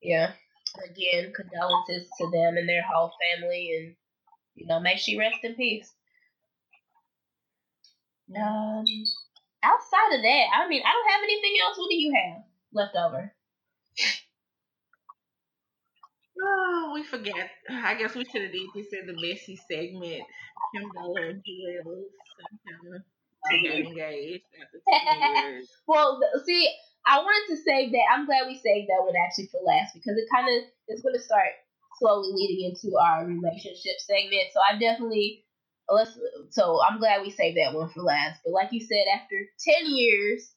[0.02, 0.32] yeah.
[0.86, 3.96] Again, condolences to them and their whole family, and
[4.56, 5.92] you know, may she rest in peace.
[8.36, 8.84] Um,
[9.64, 11.78] outside of that, I mean, I don't have anything else.
[11.78, 13.34] What do you have left over?
[16.46, 17.50] Oh, we forget.
[17.70, 20.24] I guess we should have did this in the messy segment.
[20.76, 22.06] Kim Dollar and Jewels.
[23.52, 24.44] to get engaged
[25.88, 26.74] well, see,
[27.06, 28.06] I wanted to save that.
[28.12, 31.16] I'm glad we saved that one actually for last because it kind of is going
[31.16, 31.50] to start
[32.00, 34.52] slowly leading into our relationship segment.
[34.54, 35.46] So I definitely
[35.90, 36.18] let's.
[36.52, 38.40] So I'm glad we saved that one for last.
[38.44, 40.52] But like you said, after ten years,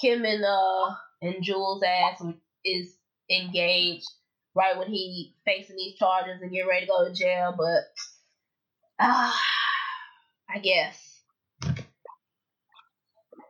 [0.00, 2.22] Kim and uh and Jules ass
[2.64, 2.94] is
[3.30, 4.08] engaged
[4.56, 7.54] right when he facing these charges and getting ready to go to jail.
[7.56, 7.84] But
[8.98, 9.30] uh,
[10.50, 10.98] I guess.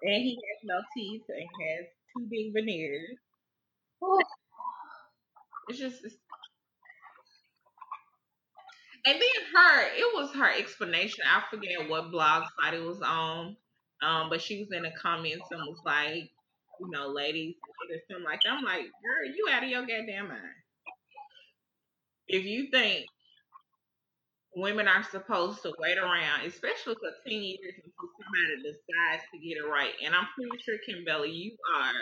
[0.03, 3.17] And he has no teeth and has two big veneers.
[5.69, 6.05] It's just.
[6.05, 6.17] It's...
[9.07, 11.25] And then her, it was her explanation.
[11.27, 13.57] I forget what blog site it was on.
[14.03, 16.31] Um, but she was in the comments and was like,
[16.81, 17.55] you know, ladies,
[17.91, 18.53] or something like that.
[18.53, 20.41] I'm like, girl, you out of your goddamn mind.
[22.29, 23.07] If you think
[24.57, 29.59] women are supposed to wait around, especially for 10 years until somebody decides to get
[29.59, 29.93] it right.
[30.03, 31.93] And I'm pretty sure, Kimberly, you are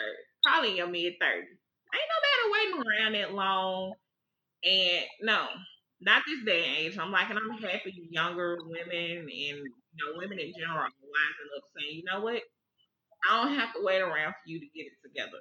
[0.47, 1.59] probably in your mid 30s.
[1.95, 3.95] Ain't nobody waiting around that long.
[4.65, 5.47] And no,
[6.01, 6.99] not this day and age.
[6.99, 9.65] I'm like, and I'm happy younger women and you
[9.99, 12.43] know women in general are rising up saying, you know what,
[13.29, 15.39] I don't have to wait around for you to get it together.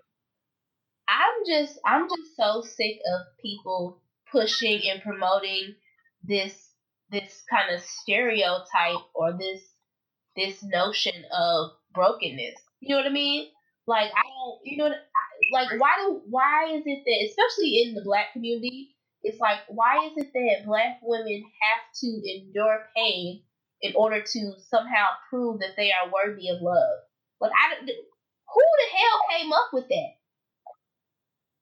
[1.08, 4.03] I'm just I'm just so sick of people
[4.34, 5.76] pushing and promoting
[6.24, 6.72] this
[7.12, 9.62] this kind of stereotype or this
[10.36, 12.56] this notion of brokenness.
[12.82, 13.50] You know what I mean?
[13.88, 14.92] Like I don't, you know,
[15.54, 20.08] like why do why is it that especially in the black community, it's like why
[20.08, 23.44] is it that black women have to endure pain
[23.82, 27.00] in order to somehow prove that they are worthy of love?
[27.42, 30.12] Like I, who the hell came up with that?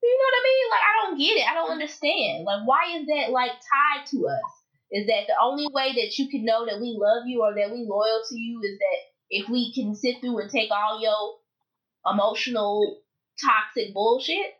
[0.04, 0.68] You know what I mean?
[0.72, 1.46] Like I don't get it.
[1.50, 1.78] I don't mm.
[1.78, 2.44] understand.
[2.46, 4.50] Like why is that like tied to us?
[4.92, 7.72] Is that the only way that you can know that we love you or that
[7.72, 12.14] we loyal to you is that if we can sit through and take all your
[12.14, 13.02] emotional
[13.40, 14.54] toxic bullshit?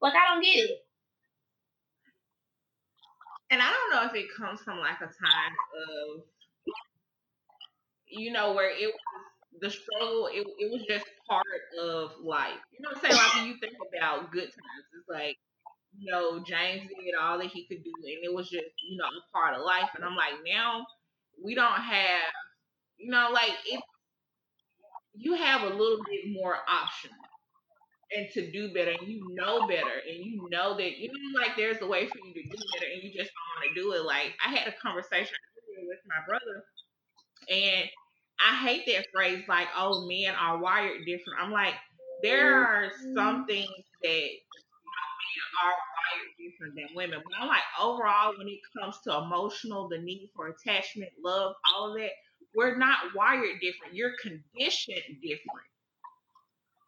[0.00, 0.78] Like I don't get it.
[3.50, 5.54] And I don't know if it comes from like a time
[5.88, 6.22] of
[8.10, 9.27] you know where it was
[9.60, 11.44] the struggle, it, it was just part
[11.82, 12.58] of life.
[12.72, 13.16] You know what I'm saying?
[13.16, 15.36] Like when you think about good times, it's like,
[15.98, 19.06] you know, James did all that he could do, and it was just, you know,
[19.06, 19.90] a part of life.
[19.96, 20.86] And I'm like, now
[21.42, 22.22] we don't have,
[22.98, 23.80] you know, like it.
[25.14, 27.14] You have a little bit more options
[28.16, 31.56] and to do better, and you know better, and you know that you know, like
[31.56, 33.92] there's a way for you to do better, and you just don't want to do
[33.92, 34.04] it.
[34.04, 35.36] Like I had a conversation
[35.86, 36.64] with my brother,
[37.50, 37.88] and
[38.40, 41.40] I hate that phrase like, oh, men are wired different.
[41.40, 41.74] I'm like,
[42.22, 42.70] there mm-hmm.
[42.70, 43.70] are some things
[44.02, 47.20] that men are wired different than women.
[47.24, 51.90] But I'm like, overall, when it comes to emotional, the need for attachment, love, all
[51.90, 52.10] of that,
[52.54, 53.94] we're not wired different.
[53.94, 55.68] You're conditioned different.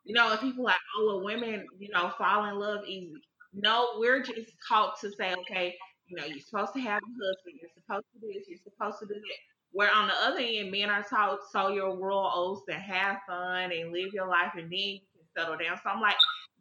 [0.05, 3.13] You know, if people like, oh, well, women, you know, fall in love easy.
[3.53, 5.75] No, we're just taught to say, okay,
[6.07, 8.99] you know, you're supposed to have a husband, you're supposed to do this, you're supposed
[9.01, 9.50] to do that.
[9.73, 13.71] Where on the other end, men are taught sow your world oats to have fun
[13.73, 15.79] and live your life, and then you can settle down.
[15.83, 16.17] So I'm like,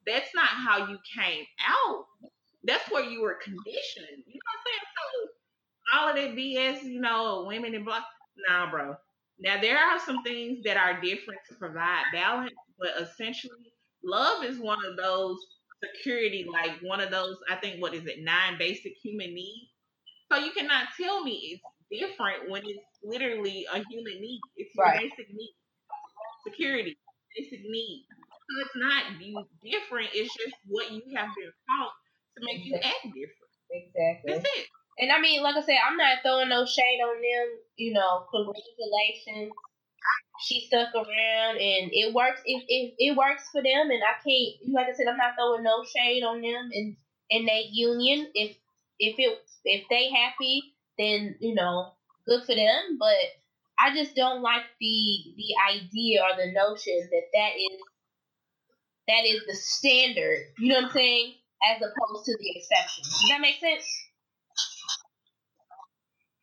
[0.06, 2.06] that's not how you came out.
[2.64, 4.24] That's where you were conditioned.
[4.28, 4.86] You know what I'm saying?
[4.96, 5.30] So
[5.94, 8.04] all of that BS, you know, women and black.
[8.48, 8.96] Nah, bro.
[9.40, 14.60] Now there are some things that are different to provide balance, but essentially, love is
[14.60, 15.38] one of those
[15.84, 17.38] security, like one of those.
[17.50, 18.24] I think what is it?
[18.24, 19.70] Nine basic human needs.
[20.32, 24.42] So you cannot tell me it's different when it's literally a human need.
[24.58, 25.00] It's your right.
[25.00, 25.56] basic need.
[26.46, 26.98] Security,
[27.36, 28.06] basic need.
[28.10, 29.04] So it's not
[29.62, 30.10] different.
[30.14, 31.94] It's just what you have been taught
[32.38, 33.54] to make you act different.
[33.72, 34.34] Exactly.
[34.34, 34.66] That's it.
[35.00, 37.48] And I mean, like I said, I'm not throwing no shade on them.
[37.78, 39.54] You know, congratulations.
[40.42, 42.42] She stuck around and it works.
[42.46, 44.74] If it, it, it works for them, and I can't.
[44.74, 46.96] Like I said, I'm not throwing no shade on them and
[47.30, 48.32] in that union.
[48.34, 48.58] If
[48.98, 50.64] if it if they happy
[51.00, 51.94] then you know,
[52.30, 52.98] good for them.
[53.00, 53.18] But
[53.80, 57.80] I just don't like the the idea or the notion that that is
[59.08, 60.40] that is the standard.
[60.60, 61.34] You know what I'm saying?
[61.66, 63.04] As opposed to the exception.
[63.04, 63.86] Does that make sense?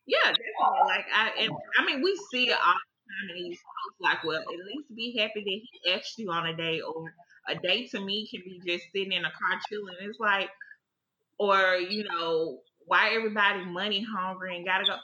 [0.05, 0.87] Yeah, definitely.
[0.87, 3.59] Like I, and I mean, we see it all the time in these.
[3.99, 7.13] Like, well, at least be happy that he asked you on a date, or
[7.49, 9.95] a date to me can be just sitting in a car chilling.
[10.01, 10.49] It's like,
[11.39, 14.97] or you know, why everybody money hungry and gotta go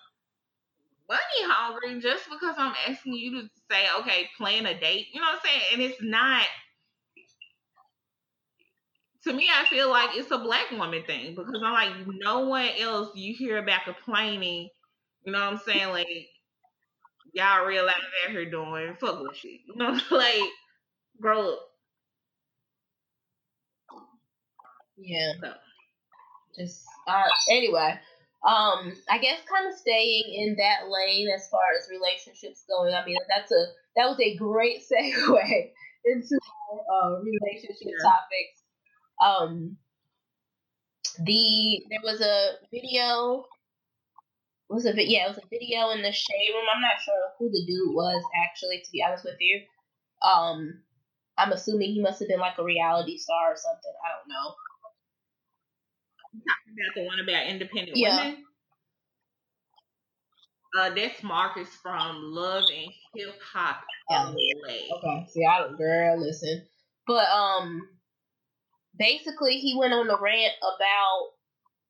[1.10, 5.08] money hungry just because I'm asking you to say, okay, plan a date.
[5.14, 5.62] You know what I'm saying?
[5.74, 6.43] And it's not
[9.24, 12.70] to me, I feel like it's a black woman thing because I'm like, no one
[12.80, 14.70] else you hear about complaining,
[15.26, 15.89] you know what I'm saying?
[15.89, 16.08] Like
[17.34, 17.95] y'all realize
[18.26, 19.62] out here doing fuck with shit.
[19.68, 20.41] You know, like
[21.22, 21.60] grow up.
[24.97, 25.34] Yeah.
[25.41, 25.54] So.
[26.58, 27.99] Just uh anyway.
[28.46, 32.94] Um, I guess kind of staying in that lane as far as relationships going.
[32.94, 33.66] I mean, that's a
[33.96, 35.72] that was a great segue
[36.06, 36.39] into
[36.91, 38.04] uh, relationship Yeah.
[38.04, 38.64] topics.
[39.24, 39.78] Um,
[41.20, 43.46] the there was a video.
[44.70, 46.66] Was a yeah, it was a video in the shade room.
[46.74, 48.80] I'm not sure who the dude was actually.
[48.84, 49.62] To be honest with you,
[50.28, 50.82] um,
[51.38, 53.94] I'm assuming he must have been like a reality star or something.
[54.04, 54.56] I don't know.
[56.74, 58.18] About the one about independent Yeah.
[58.18, 58.46] women.
[60.76, 64.96] Uh, that's Marcus from Love and Hip Hop Um, LA.
[64.98, 66.66] Okay, see, I don't, girl, listen.
[67.06, 67.88] But um,
[68.98, 71.30] basically, he went on a rant about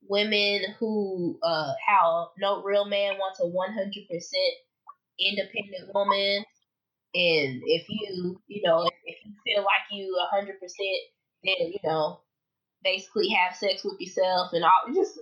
[0.09, 4.53] women who, uh, how no real man wants a one hundred percent
[5.17, 6.43] independent woman,
[7.15, 10.99] and if you, you know, if, if you feel like you a hundred percent,
[11.45, 12.19] then you know,
[12.83, 14.93] basically have sex with yourself and all.
[14.93, 15.19] Just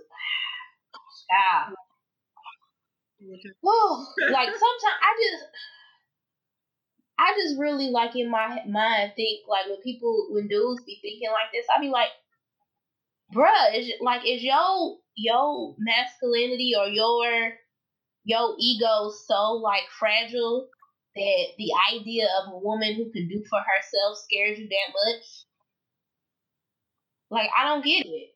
[1.32, 1.68] ah.
[1.68, 1.74] stop.
[3.60, 5.44] Whoa, like sometimes I just.
[7.18, 11.30] I just really like in my mind think like when people when dudes be thinking
[11.30, 12.08] like this, I be like,
[13.32, 17.52] bruh, is like is your your masculinity or your
[18.24, 20.68] your ego so like fragile
[21.14, 25.24] that the idea of a woman who can do for herself scares you that much?
[27.32, 28.30] Like I don't get it.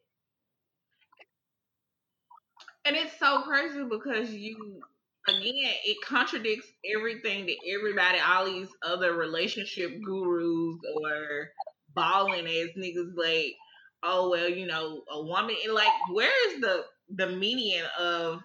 [2.84, 4.80] And it's so crazy because you,
[5.28, 11.50] again, it contradicts everything that everybody, all these other relationship gurus or
[11.94, 13.54] balling as niggas like,
[14.04, 16.84] oh well, you know, a woman and like, where is the
[17.14, 18.40] the median of,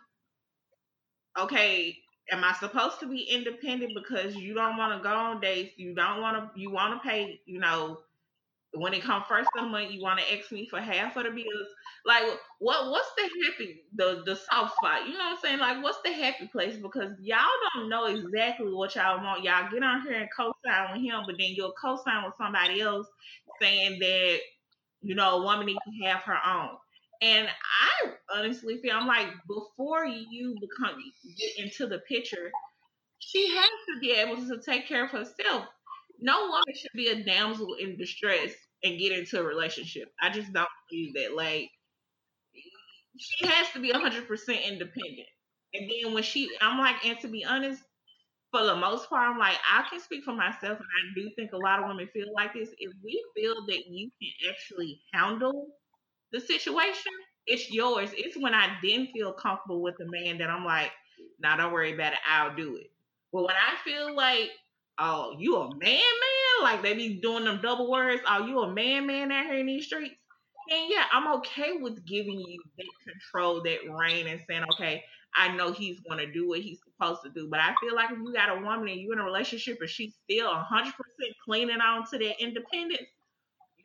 [1.39, 1.97] okay,
[2.31, 5.95] am I supposed to be independent because you don't want to go on dates, you
[5.95, 7.99] don't want to, you want to pay, you know.
[8.73, 11.25] When it comes first of the month, you want to ask me for half of
[11.25, 11.67] the bills.
[12.05, 12.23] Like
[12.59, 15.05] what what's the happy the the soft spot?
[15.07, 15.59] You know what i'm saying?
[15.59, 16.77] Like what's the happy place?
[16.77, 17.39] Because y'all
[17.75, 19.43] don't know exactly what y'all want.
[19.43, 23.07] Y'all get on here and co-sign with him but then you'll co-sign with somebody else
[23.61, 24.39] saying that
[25.01, 26.77] you know a woman needs to have her own.
[27.21, 30.95] And i honestly feel i'm like before you become
[31.37, 32.51] get into the picture
[33.19, 35.65] she has to be able to take care of herself
[36.21, 38.51] no woman should be a damsel in distress
[38.83, 41.69] and get into a relationship i just don't believe that like
[43.17, 45.27] she has to be 100% independent.
[45.73, 47.81] And then when she, I'm like, and to be honest,
[48.51, 51.53] for the most part, I'm like, I can speak for myself, and I do think
[51.53, 52.69] a lot of women feel like this.
[52.79, 55.67] If we feel that you can actually handle
[56.31, 57.11] the situation,
[57.47, 58.11] it's yours.
[58.13, 60.91] It's when I didn't feel comfortable with the man that I'm like,
[61.39, 62.91] nah, don't worry about it, I'll do it.
[63.33, 64.51] But when I feel like,
[64.99, 68.73] oh, you a man, man, like they be doing them double words, oh, you a
[68.73, 70.15] man, man out here in these streets.
[70.69, 75.03] And yeah, I'm okay with giving you that control, that reign, and saying, okay,
[75.35, 77.47] I know he's going to do what he's supposed to do.
[77.49, 79.89] But I feel like if you got a woman and you're in a relationship and
[79.89, 80.93] she's still 100%
[81.43, 83.07] clinging on to that independence,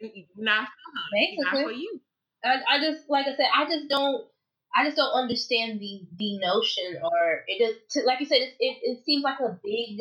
[0.00, 2.00] you, not for her, not for you.
[2.44, 4.26] I, I just like I said, I just don't
[4.74, 8.78] I just don't understand the the notion or it just like you said it, it
[8.82, 9.98] it seems like a big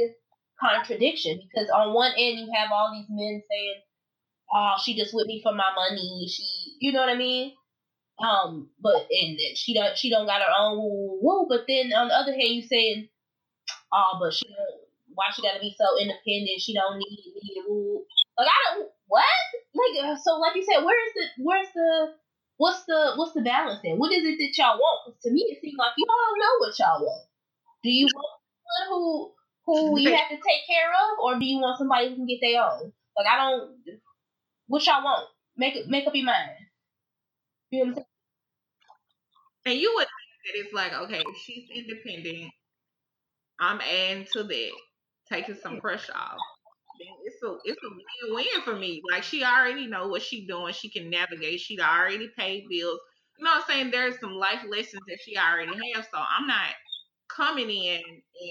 [0.59, 3.81] contradiction because on one end you have all these men saying,
[4.53, 7.53] "Oh, she just with me for my money." She, you know what I mean?
[8.19, 10.77] Um, but and she don't she don't got her own
[11.21, 11.47] woo.
[11.49, 13.09] But then on the other hand, you saying,
[13.93, 14.81] "Oh, but she don't,
[15.15, 16.61] why she gotta be so independent?
[16.61, 18.05] She don't need me to woo."
[18.37, 19.25] Like I don't what
[19.75, 22.13] like uh, so like you said, where is the where's the
[22.57, 23.97] what's the what's the balance then?
[23.97, 25.07] What is it that y'all want?
[25.07, 27.27] Because to me, it seems like you all know what y'all want.
[27.83, 29.34] Do you want someone who
[29.65, 32.39] who you have to take care of, or do you want somebody who can get
[32.41, 32.91] their own?
[33.17, 33.77] Like I don't.
[34.67, 35.29] What y'all want?
[35.57, 36.51] Make make up your mind.
[37.71, 38.05] You know what I'm saying?
[39.65, 42.51] And you would think that it's like, okay, she's independent,
[43.59, 44.71] I'm adding to that,
[45.31, 46.37] taking some pressure off.
[46.99, 49.01] Then it's a it's a win win for me.
[49.11, 50.73] Like she already know what she doing.
[50.73, 51.59] She can navigate.
[51.59, 52.99] She already paid bills.
[53.37, 53.91] You know what I'm saying?
[53.91, 56.05] There's some life lessons that she already has.
[56.05, 56.71] So I'm not
[57.29, 58.01] coming in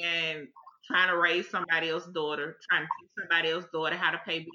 [0.04, 0.48] and
[0.86, 4.40] trying to raise somebody else's daughter, trying to teach somebody else's daughter how to pay
[4.40, 4.48] bills.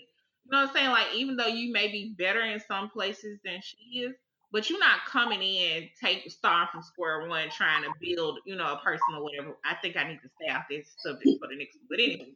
[0.45, 0.89] You know what I'm saying?
[0.89, 4.13] Like even though you may be better in some places than she is,
[4.51, 8.73] but you're not coming in take starting from square one trying to build, you know,
[8.73, 9.57] a person or whatever.
[9.63, 11.77] I think I need to stay off this subject for the next.
[11.89, 12.34] But anyway,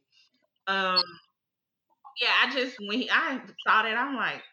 [0.67, 1.03] um,
[2.21, 4.43] yeah, I just when he, I saw that, I'm like,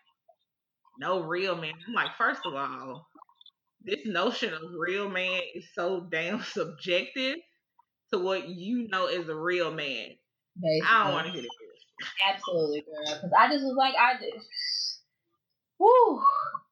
[0.98, 1.74] no real man.
[1.86, 3.06] I'm like, first of all,
[3.82, 7.36] this notion of real man is so damn subjective.
[8.12, 10.08] To what you know is a real man.
[10.60, 10.88] Basically.
[10.88, 11.50] I don't want to hear this.
[12.28, 13.04] Absolutely, girl.
[13.04, 15.00] Because I just was like, I just,
[15.78, 16.22] whoo.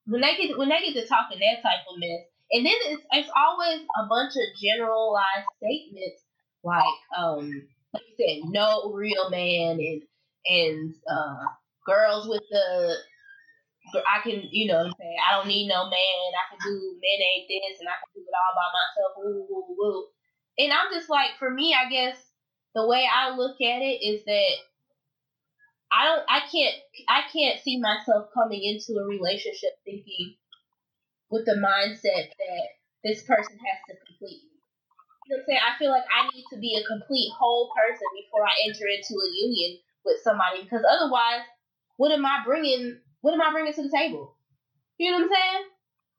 [0.07, 3.03] When they get when they get to talking that type of mess, and then it's
[3.13, 6.23] it's always a bunch of generalized statements
[6.65, 6.85] like,
[7.17, 10.03] um, like you said, no real man, and
[10.47, 11.45] and uh,
[11.87, 12.97] girls with the
[13.95, 16.29] I can, you know, say I don't need no man.
[16.37, 19.13] I can do men ain't this, and I can do it all by myself.
[19.17, 20.07] Woo, woo, woo.
[20.59, 22.17] And I'm just like, for me, I guess
[22.75, 24.53] the way I look at it is that
[25.93, 26.75] I don't, I can't,
[27.09, 30.37] I can't see myself coming into a relationship thinking
[31.31, 32.67] with the mindset that
[33.05, 34.59] this person has to complete me.
[35.27, 35.61] You know what I'm saying?
[35.65, 39.15] I feel like I need to be a complete whole person before I enter into
[39.21, 41.43] a union with somebody because otherwise,
[41.97, 42.99] what am I bringing?
[43.23, 44.37] What am I bringing to the table?
[44.99, 45.65] You know what I'm saying?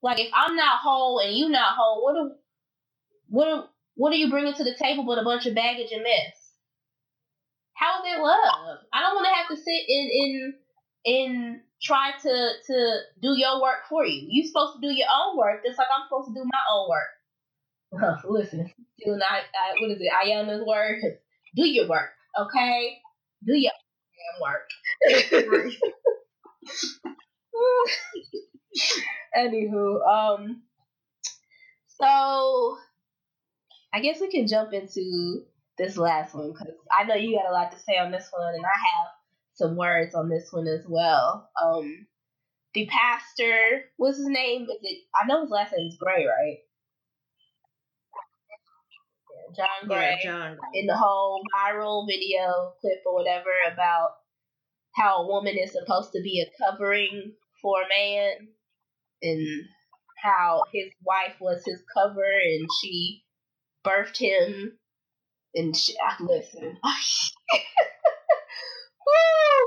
[0.02, 2.32] Like if I'm not whole and you not whole, what do,
[3.30, 3.64] what do,
[4.00, 6.54] what are you bringing to the table but a bunch of baggage and mess?
[7.74, 8.80] How is that love?
[8.94, 10.54] I don't want to have to sit in in
[11.06, 14.26] and try to to do your work for you.
[14.30, 16.90] You're supposed to do your own work, just like I'm supposed to do my own
[16.90, 17.12] work.
[18.30, 18.72] Listen,
[19.06, 20.12] do not I, what is it?
[20.26, 21.02] Iyanla's word.
[21.58, 23.00] Do your work, okay?
[23.46, 23.74] Do your
[24.16, 25.74] damn work.
[29.38, 30.62] Anywho, um,
[32.00, 32.78] so
[33.94, 35.44] I guess we can jump into
[35.78, 38.54] this last one because I know you got a lot to say on this one,
[38.54, 39.08] and I have
[39.56, 41.50] some words on this one as well.
[41.62, 42.08] Um,
[42.74, 44.64] the pastor, what's his name?
[44.64, 45.04] Is it?
[45.20, 46.58] I know his last name is Gray, right?
[49.58, 50.20] Yeah, John Gray.
[50.24, 50.58] Yeah, John.
[50.74, 54.12] In the whole viral video clip or whatever about
[54.96, 58.50] how a woman is supposed to be a covering for a man,
[59.24, 59.48] and
[60.22, 63.24] how his wife was his cover, and she
[63.90, 64.78] birthed him
[65.56, 66.78] and she, ah, listen.
[69.12, 69.16] Oh,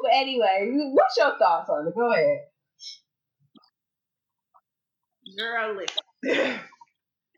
[0.03, 0.09] Woo!
[0.09, 1.95] But anyway, what's your thoughts on it?
[1.97, 2.39] Go ahead.
[5.37, 6.61] Girl, listen.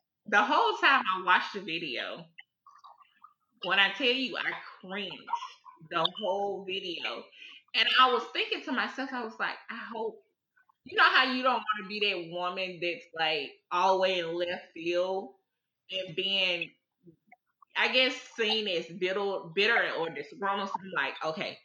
[0.26, 2.26] the whole time I watched the video,
[3.64, 5.16] when I tell you I cringed
[5.90, 7.24] the whole video.
[7.74, 10.22] And I was thinking to myself, I was like, I hope
[10.84, 14.18] you know how you don't want to be that woman that's like all the way
[14.18, 15.30] in left field
[15.90, 16.70] and being
[17.76, 20.68] I guess seen as bitter bitter or disgruntled.
[20.70, 21.58] So I'm like, okay,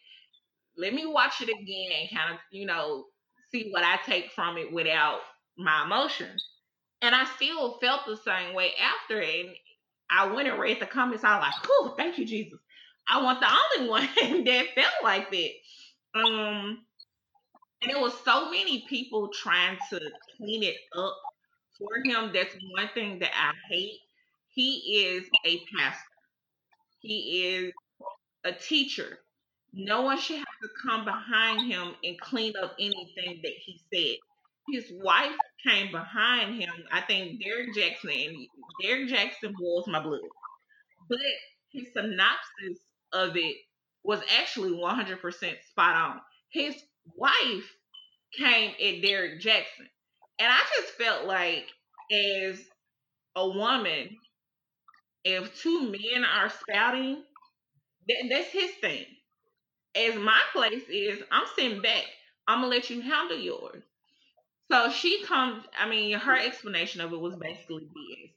[0.77, 3.05] let me watch it again and kind of, you know,
[3.51, 5.19] see what I take from it without
[5.57, 6.43] my emotions.
[7.01, 9.45] And I still felt the same way after it.
[9.45, 9.55] And
[10.11, 11.23] I went and read the comments.
[11.23, 12.59] I was like, "Oh, thank you, Jesus."
[13.07, 13.47] I want the
[13.79, 15.51] only one that felt like that.
[16.15, 16.85] Um,
[17.81, 19.99] and it was so many people trying to
[20.37, 21.15] clean it up
[21.77, 22.31] for him.
[22.33, 23.99] That's one thing that I hate.
[24.53, 26.03] He is a pastor.
[27.01, 27.73] He is
[28.43, 29.19] a teacher.
[29.73, 34.17] No one should have to come behind him and clean up anything that he said.
[34.71, 35.35] His wife
[35.65, 36.71] came behind him.
[36.91, 38.47] I think Derrick Jaxn and
[38.81, 40.21] Derrick Jaxn boils my blood.
[41.09, 41.19] But
[41.71, 42.79] his synopsis
[43.13, 43.57] of it
[44.03, 45.21] was actually 100%
[45.69, 46.21] spot on.
[46.51, 46.75] His
[47.15, 47.75] wife
[48.33, 49.87] came at Derrick Jaxn.
[50.39, 51.65] And I just felt like,
[52.11, 52.59] as
[53.35, 54.09] a woman,
[55.23, 57.23] if two men are spouting,
[58.07, 59.05] that, that's his thing.
[59.95, 62.05] As my place is, I'm sitting back.
[62.47, 63.83] I'm gonna let you handle yours.
[64.71, 65.65] So she comes.
[65.77, 68.31] I mean, her explanation of it was basically BS.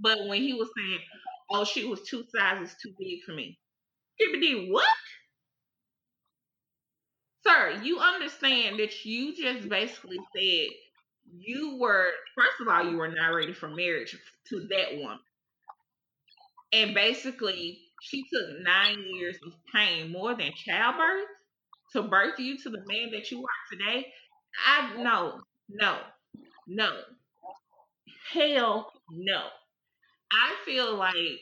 [0.00, 1.00] But when he was saying,
[1.50, 3.58] "Oh, she was two sizes too big for me,"
[4.20, 4.86] Tiffany, what?
[7.46, 10.68] Sir, you understand that you just basically said
[11.38, 14.16] you were, first of all, you were not ready for marriage
[14.48, 15.20] to that woman.
[16.72, 21.26] And basically, she took nine years of pain, more than childbirth,
[21.92, 24.12] to birth you to the man that you are today.
[24.66, 25.98] I no, no,
[26.66, 27.02] no.
[28.32, 29.48] Hell no.
[30.32, 31.40] I feel like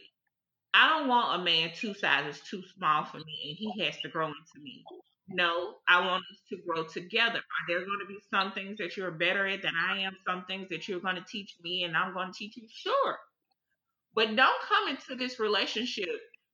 [0.75, 4.09] I don't want a man two sizes too small for me and he has to
[4.09, 4.85] grow into me.
[5.29, 7.39] No, I want us to grow together.
[7.39, 10.17] Are there going to be some things that you're better at than I am?
[10.27, 12.69] Some things that you're going to teach me and I'm going to teach you?
[12.71, 13.19] Sure.
[14.19, 16.09] But don't come into this relationship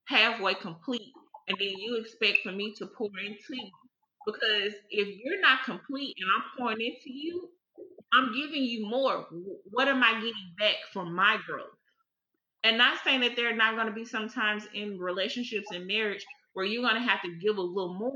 [0.07, 1.11] halfway complete
[1.47, 3.71] and then you expect for me to pour into you.
[4.27, 7.49] Because if you're not complete and I'm pouring into you,
[8.13, 9.25] I'm giving you more.
[9.71, 11.65] What am I getting back for my growth?
[12.63, 16.23] And not saying that there are not going to be sometimes in relationships and marriage
[16.53, 18.11] where you're going to have to give a little more,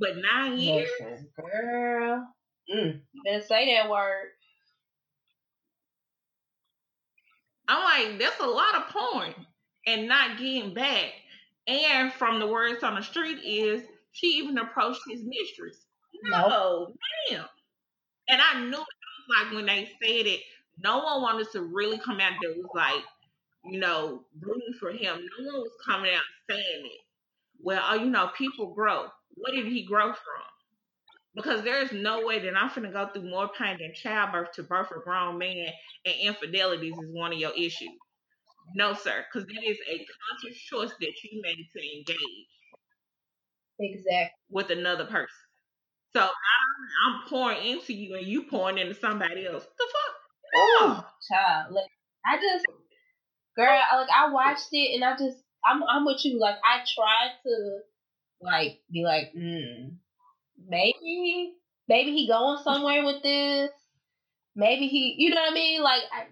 [0.00, 2.26] but nine years, Listen, girl.
[2.74, 4.28] Mm, you better say that word.
[7.68, 9.34] I'm like, that's a lot of porn.
[9.86, 11.12] and not getting back.
[11.68, 15.86] And from the words on the street is she even approached his mistress.
[16.24, 16.94] No,
[17.30, 17.46] ma'am.
[18.28, 20.40] And I knew it was like when they said it,
[20.78, 23.04] no one wanted to really come out there was like,
[23.64, 25.18] you know, rooting for him.
[25.38, 27.00] No one was coming out saying it.
[27.60, 29.08] Well, oh, you know, people grow.
[29.36, 30.57] What did he grow from?
[31.38, 34.90] Because there's no way that I'm gonna go through more pain than childbirth to birth
[34.90, 35.68] a grown man
[36.04, 37.90] and infidelities is one of your issues.
[38.74, 42.18] No, sir, because that is a conscious choice that you made to engage
[43.78, 44.30] Exactly.
[44.50, 45.28] with another person.
[46.12, 46.28] So I'm,
[47.06, 49.64] I'm pouring into you and you pouring into somebody else.
[49.64, 50.14] The fuck?
[50.56, 51.72] Oh, child.
[51.72, 51.90] Like
[52.26, 52.66] I just,
[53.56, 56.40] girl, I, like I watched it and I just, I'm, I'm with you.
[56.40, 57.78] Like I tried to,
[58.40, 59.94] like, be like, hmm,
[60.68, 61.54] maybe,
[61.88, 63.70] maybe he going somewhere with this.
[64.54, 65.82] Maybe he, you know what I mean?
[65.82, 66.26] Like, I,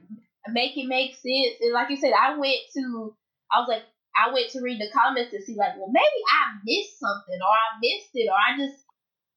[0.52, 1.56] make it make sense.
[1.60, 3.14] And like you said, I went to,
[3.52, 3.82] I was like,
[4.16, 7.52] I went to read the comments to see, like, well, maybe I missed something or
[7.52, 8.84] I missed it or I just,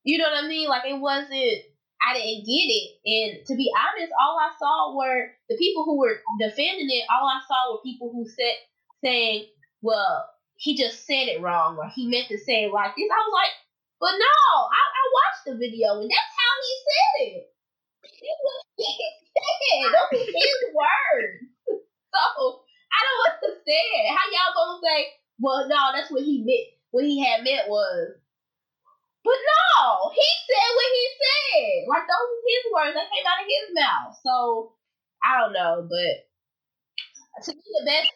[0.03, 0.69] you know what I mean?
[0.69, 1.63] Like, it wasn't,
[2.01, 2.89] I didn't get it.
[3.05, 7.05] And to be honest, all I saw were the people who were defending it.
[7.11, 8.55] All I saw were people who said
[9.03, 9.47] saying,
[9.81, 10.25] "Well,
[10.55, 13.09] he just said it wrong," or he meant to say it like this.
[13.11, 13.53] I was like,
[13.99, 14.39] "But no,
[14.71, 17.43] I, I watched the video, and that's how he said it.
[18.03, 19.91] It was he said.
[19.91, 21.37] Those were his words.
[22.13, 24.99] So I don't understand how y'all gonna say,
[25.39, 26.75] "Well, no, that's what he meant.
[26.91, 28.17] What he had meant was."
[29.23, 31.87] But no, he said what he said.
[31.87, 34.15] Like those were his words that came out of his mouth.
[34.23, 34.75] So
[35.23, 36.27] I don't know, but
[37.43, 38.11] to me the best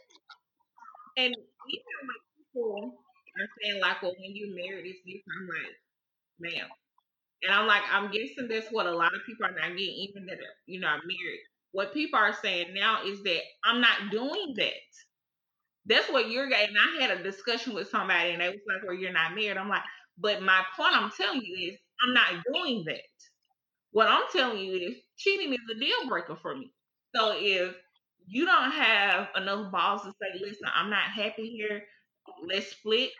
[1.18, 1.36] And
[1.68, 3.03] you know, like people
[3.42, 5.40] are saying like, well, when you married, it's different.
[5.42, 6.70] I'm like, ma'am.
[7.44, 10.26] And I'm like, I'm guessing that's what a lot of people are not getting, even
[10.28, 11.42] that are, you know, are married.
[11.72, 14.74] What people are saying now is that I'm not doing that.
[15.86, 16.76] That's what you're getting.
[16.78, 19.58] I had a discussion with somebody and they was like, well, you're not married.
[19.58, 19.84] I'm like,
[20.18, 23.02] but my point I'm telling you is I'm not doing that.
[23.92, 26.74] What I'm telling you is cheating is a deal breaker for me.
[27.16, 27.76] So if
[28.28, 31.84] you don't have enough balls to say, listen, I'm not happy here,
[32.48, 33.12] let's split.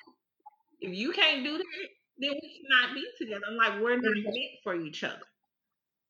[0.84, 3.46] If you can't do that, then we cannot be together.
[3.50, 5.24] I'm like, we're not meant for each other.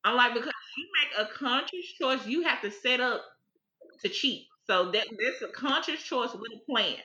[0.04, 3.24] I'm like, because you make a conscious choice, you have to set up
[4.00, 4.48] to cheat.
[4.64, 7.02] So that that's a conscious choice with a plan.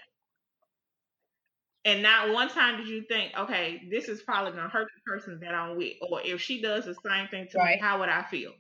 [1.85, 5.39] And not one time did you think, okay, this is probably gonna hurt the person
[5.39, 7.77] that I'm with, or if she does the same thing to Right.
[7.77, 8.53] me, how would I feel?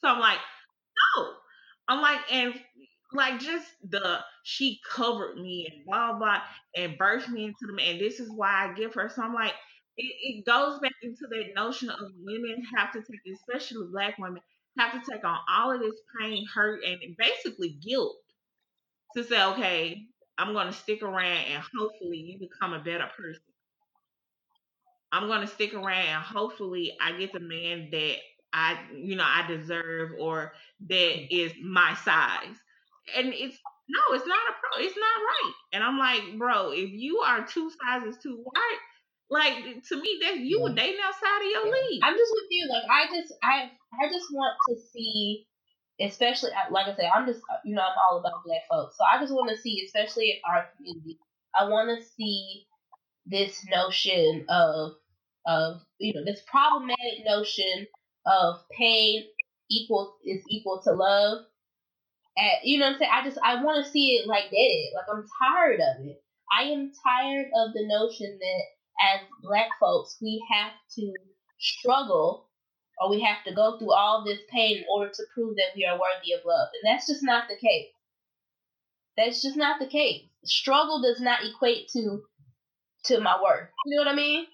[0.00, 0.40] So I'm like,
[1.16, 1.36] no.
[1.88, 2.54] I'm like, and
[3.12, 6.40] like just the she covered me and blah blah
[6.76, 7.92] and burst me into the man.
[7.92, 9.08] And this is why I give her.
[9.14, 9.54] So I'm like,
[9.96, 14.42] it, it goes back into that notion of women have to take, especially black women,
[14.78, 18.16] have to take on all of this pain, hurt, and basically guilt
[19.16, 20.02] to say, okay,
[20.38, 23.40] I'm going to stick around and hopefully you become a better person.
[25.12, 28.16] I'm going to stick around and hopefully I get the man that
[28.52, 30.52] I, you know, I deserve or
[30.88, 31.28] that mm.
[31.30, 32.56] is my size.
[33.16, 34.84] And it's no, it's not a pro.
[34.84, 35.52] It's not right.
[35.72, 38.78] And I'm like, bro, if you are two sizes too wide,
[39.30, 42.00] like to me, that you were dating outside of your league.
[42.02, 42.68] I'm just with you.
[42.68, 45.46] Like I just I I just want to see,
[46.00, 49.04] especially like I said, I'm just uh, you know I'm all about black folks, so
[49.04, 51.18] I just want to see, especially in our community,
[51.58, 52.66] I want to see
[53.26, 54.92] this notion of
[55.46, 57.86] of you know this problematic notion
[58.26, 59.24] of pain
[59.70, 61.44] equal is equal to love.
[62.36, 63.10] At, you know what I'm saying?
[63.12, 64.90] I just I want to see it like that.
[64.94, 66.22] Like I'm tired of it.
[66.50, 68.62] I am tired of the notion that
[69.14, 71.12] as black folks we have to
[71.58, 72.48] struggle
[73.00, 75.84] or we have to go through all this pain in order to prove that we
[75.84, 76.68] are worthy of love.
[76.74, 77.88] And that's just not the case.
[79.16, 80.24] That's just not the case.
[80.44, 82.22] Struggle does not equate to
[83.06, 83.68] to my worth.
[83.86, 84.46] You know what I mean?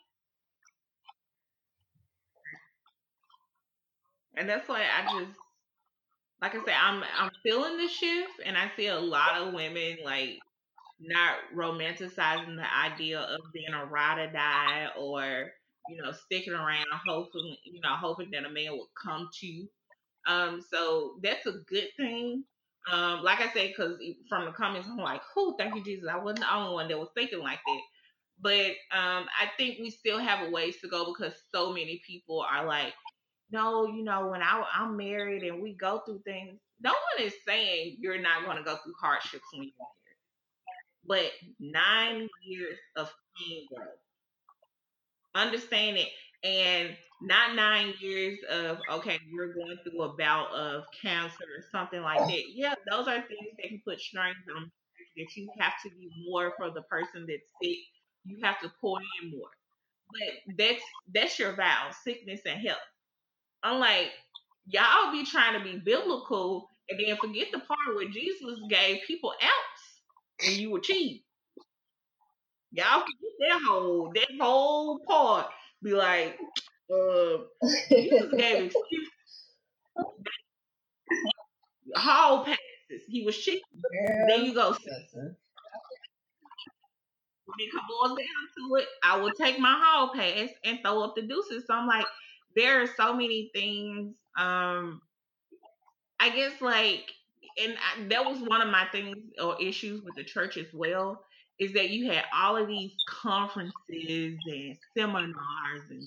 [4.37, 5.33] And that's why I just
[6.43, 9.99] like I said, I'm I'm feeling the shift and I see a lot of women
[10.05, 10.39] like
[11.01, 15.51] not romanticizing the idea of being a ride or die or,
[15.89, 19.69] you know, sticking around hoping you know, hoping that a man will come to you.
[20.27, 22.45] Um, so that's a good thing.
[22.91, 25.57] Um, like I said, because from the comments, I'm like, "Who?
[25.59, 27.81] Thank you, Jesus." I wasn't the only one that was thinking like that.
[28.41, 28.67] But
[28.97, 32.67] um, I think we still have a ways to go because so many people are
[32.67, 32.95] like,
[33.53, 37.35] no, you know, when I, I'm married and we go through things, no one is
[37.47, 39.73] saying you're not going to go through hardships when you're
[41.09, 41.33] married.
[41.33, 43.89] But nine years of pain growth.
[45.35, 46.09] Understand it.
[46.43, 52.01] And not nine years of, okay, you're going through a bout of cancer or something
[52.03, 52.43] like that.
[52.55, 54.71] Yeah, those are things that can put strains on
[55.17, 57.79] that you have to be more for the person that's sick.
[58.25, 59.51] You have to pour in more.
[60.13, 60.83] But that's
[61.15, 62.79] that's your vow, sickness and health.
[63.65, 64.09] I'm like,
[64.67, 69.33] y'all be trying to be biblical and then forget the part where Jesus gave people
[69.43, 71.23] else and you achieve.
[72.73, 75.49] Y'all forget that whole that whole part.
[75.83, 76.39] Be like,
[76.93, 77.39] uh,
[78.01, 79.11] Jesus gave excuse.
[81.97, 82.59] Hall passes.
[83.09, 83.63] He was cheap.
[84.29, 84.77] There you go.
[87.47, 91.17] When it boils down to it, I will take my hall pass and throw up
[91.17, 91.65] the deuces.
[91.67, 92.07] So I'm like,
[92.57, 94.15] there are so many things.
[94.39, 95.01] Um,
[96.19, 97.11] I guess like,
[97.63, 101.25] and I, that was one of my things or issues with the church as well
[101.59, 103.73] is that you had all of these conferences
[104.47, 106.03] and seminars and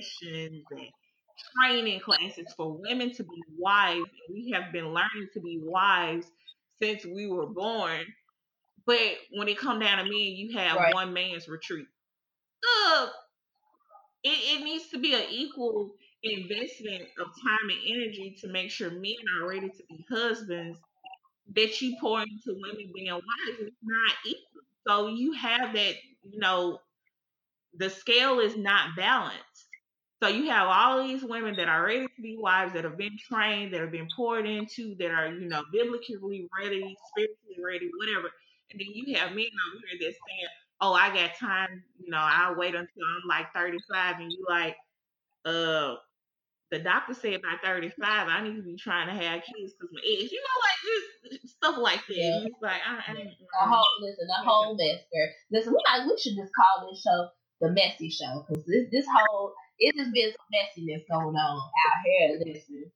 [0.00, 0.88] sessions and
[1.56, 4.10] training classes for women to be wives.
[4.30, 6.26] We have been learning to be wives
[6.80, 8.00] since we were born.
[8.86, 10.94] But when it come down to me, you have right.
[10.94, 11.86] one man's retreat.
[12.86, 13.06] Uh,
[14.28, 15.90] it, it needs to be an equal
[16.22, 20.78] investment of time and energy to make sure men are ready to be husbands
[21.54, 24.62] that you pour into women being wives is not equal.
[24.86, 26.80] So you have that, you know,
[27.74, 29.42] the scale is not balanced.
[30.22, 33.16] So you have all these women that are ready to be wives, that have been
[33.18, 38.30] trained, that have been poured into, that are, you know, biblically ready, spiritually ready, whatever.
[38.70, 40.48] And then you have men over here that's saying,
[40.80, 44.76] Oh, I got time, you know, I'll wait until I'm like 35 and you like,
[45.44, 45.96] uh,
[46.70, 47.94] the doctor said by 35,
[48.28, 51.56] I need to be trying to have kids because my age, you know, like just
[51.56, 52.14] stuff like that.
[52.16, 52.44] Yeah.
[52.46, 55.28] It's like, I, I, a whole, listen, a whole mess, girl.
[55.50, 57.28] Listen, we, we should just call this show
[57.60, 62.04] the messy show because this, this whole, it's just been some messiness going on out
[62.04, 62.38] here.
[62.44, 62.92] Listen,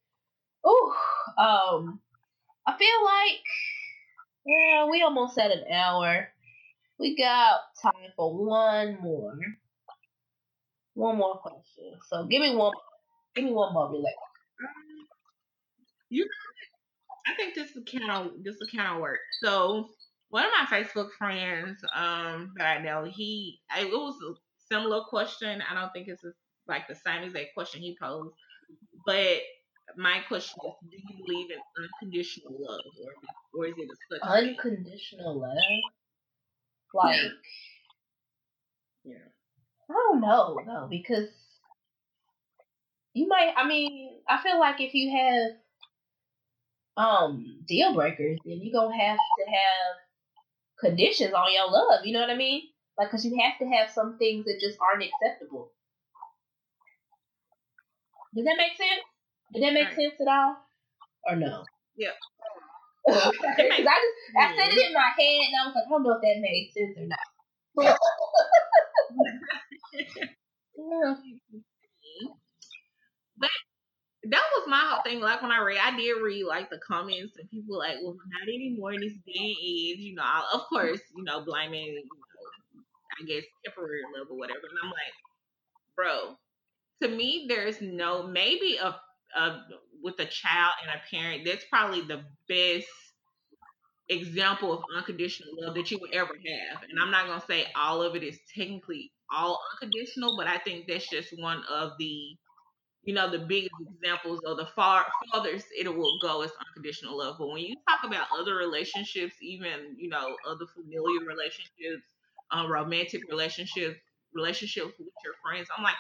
[0.67, 0.95] ooh,
[1.43, 2.01] um,
[2.67, 3.41] I feel like,
[4.47, 6.29] yeah, we almost at an hour.
[7.03, 9.37] We got time for one more.
[10.95, 11.95] One more question.
[12.09, 12.73] So give me one
[13.35, 14.15] Give me one more relay.
[16.11, 16.29] You,
[17.27, 18.45] I think this will count.
[18.45, 19.19] This will count work.
[19.43, 19.89] So
[20.29, 24.35] one of my Facebook friends um, that I know, he it was a
[24.73, 25.61] similar question.
[25.69, 26.23] I don't think it's
[26.69, 28.35] like the same exact question he posed,
[29.05, 29.39] but
[29.97, 34.47] my question is: Do you believe in unconditional love, or or is it a such
[34.47, 35.57] unconditional love?
[36.95, 37.17] Like,
[39.05, 39.15] yeah,
[39.91, 41.29] I don't know, though because
[43.15, 45.53] you might I mean, I feel like if you have
[46.97, 49.97] um deal breakers, then you're gonna have to have
[50.81, 52.05] conditions on your love.
[52.05, 52.63] You know what I mean?
[52.99, 55.73] Like, cause you have to have some things that just aren't acceptable.
[58.35, 59.03] Does that make sense?
[59.53, 59.97] Did that make right.
[59.97, 60.57] sense at all,
[61.29, 61.65] or no?
[61.97, 62.11] Yeah.
[63.07, 63.33] Because
[63.69, 64.87] I just I said it mm-hmm.
[64.87, 67.07] in my head and I was like, I don't know if that made sense or
[67.07, 67.29] not.
[70.77, 71.15] yeah.
[73.39, 73.51] But
[74.25, 75.21] that was my whole thing.
[75.21, 78.49] Like when I read, I did read like the comments and people like, well, not
[78.49, 79.99] anymore in this day and age.
[79.99, 82.83] You know, I, of course, you know, blaming, you know,
[83.21, 84.61] I guess temporary love or whatever.
[84.61, 85.15] And I'm like,
[85.97, 86.37] bro,
[87.03, 88.95] to me, there's no maybe a,
[90.03, 91.45] with a child and a parent.
[91.45, 92.89] That's probably the best
[94.09, 96.83] example of unconditional love that you would ever have.
[96.89, 100.87] And I'm not gonna say all of it is technically all unconditional, but I think
[100.89, 102.37] that's just one of the
[103.05, 107.37] you know, the biggest examples of the far farthest it will go is unconditional love.
[107.39, 112.05] But when you talk about other relationships, even, you know, other familiar relationships,
[112.51, 113.99] um, romantic relationships,
[114.35, 115.97] relationships with your friends, I'm like,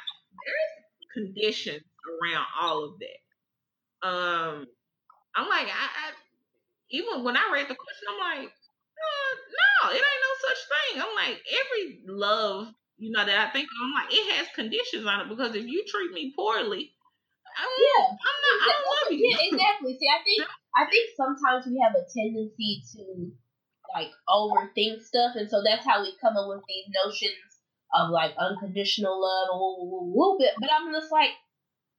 [0.47, 4.07] there's conditions around all of that.
[4.07, 4.67] Um,
[5.35, 6.07] I'm like, I, I
[6.91, 9.33] even when I read the question, I'm like, uh,
[9.87, 11.03] no, it ain't no such thing.
[11.03, 15.27] I'm like, every love you know, that I think I'm like, it has conditions on
[15.27, 16.95] it because if you treat me poorly,
[17.59, 19.27] I'm, yeah, I'm not, I don't love you.
[19.27, 19.99] Yeah, exactly.
[19.99, 20.47] See, I think
[20.79, 23.35] I think sometimes we have a tendency to
[23.91, 27.43] like overthink stuff, and so that's how we come up with these notions
[27.93, 31.35] of like unconditional love or woo, woo, woo, But I'm just like,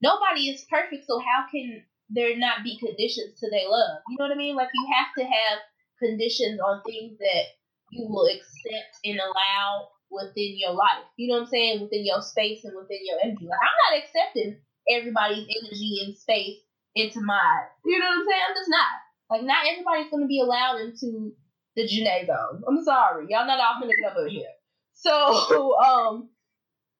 [0.03, 4.03] nobody is perfect, so how can there not be conditions to their love?
[4.09, 4.55] You know what I mean?
[4.55, 5.59] Like you have to have
[5.99, 7.45] conditions on things that
[7.91, 11.07] you will accept and allow within your life.
[11.17, 11.81] You know what I'm saying?
[11.81, 13.47] Within your space and within your energy.
[13.47, 14.57] Like I'm not accepting
[14.91, 16.59] everybody's energy and space
[16.95, 17.71] into mine.
[17.85, 18.43] You know what I'm saying?
[18.49, 18.91] I'm just not.
[19.29, 21.33] Like not everybody's gonna be allowed into
[21.75, 22.61] the Janae zone.
[22.67, 23.25] I'm sorry.
[23.29, 24.53] Y'all not all gonna get up over here.
[24.93, 26.29] So um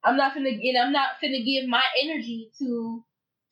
[0.04, 3.04] I'm not gonna and I'm not gonna give my energy to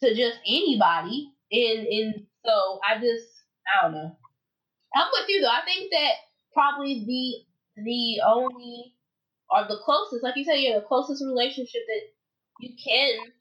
[0.02, 1.32] to just anybody.
[1.52, 3.26] And and so I just
[3.66, 4.16] I don't know.
[4.94, 5.48] I'm with you though.
[5.48, 6.12] I think that
[6.54, 8.94] probably the the only
[9.50, 12.02] or the closest, like you said, yeah, the closest relationship that
[12.60, 13.32] you can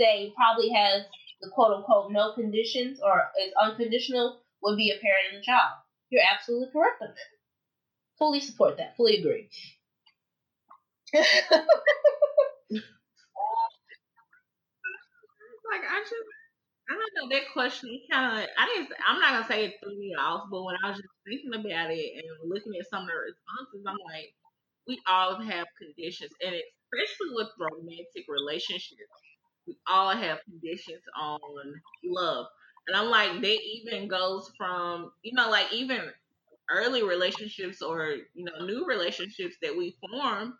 [0.00, 1.02] say probably has
[1.40, 5.72] the quote unquote no conditions or is unconditional would be a parent and a child.
[6.10, 7.16] You're absolutely correct on that.
[8.18, 8.96] Fully support that.
[8.96, 9.48] Fully agree.
[15.70, 16.28] like I just
[16.90, 19.98] I don't know that question kind of I didn't I'm not gonna say it threw
[19.98, 23.08] me off, but when I was just thinking about it and looking at some of
[23.08, 24.34] the responses, I'm like,
[24.88, 29.16] we all have conditions, and especially with romantic relationships,
[29.66, 31.40] we all have conditions on
[32.04, 32.46] love.
[32.88, 36.00] And I'm like, that even goes from, you know, like even
[36.70, 40.54] early relationships or, you know, new relationships that we form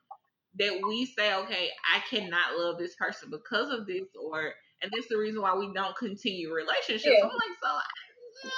[0.58, 5.04] that we say, okay, I cannot love this person because of this, or, and this
[5.04, 7.06] is the reason why we don't continue relationships.
[7.06, 7.24] Yeah.
[7.24, 8.50] I'm like, so,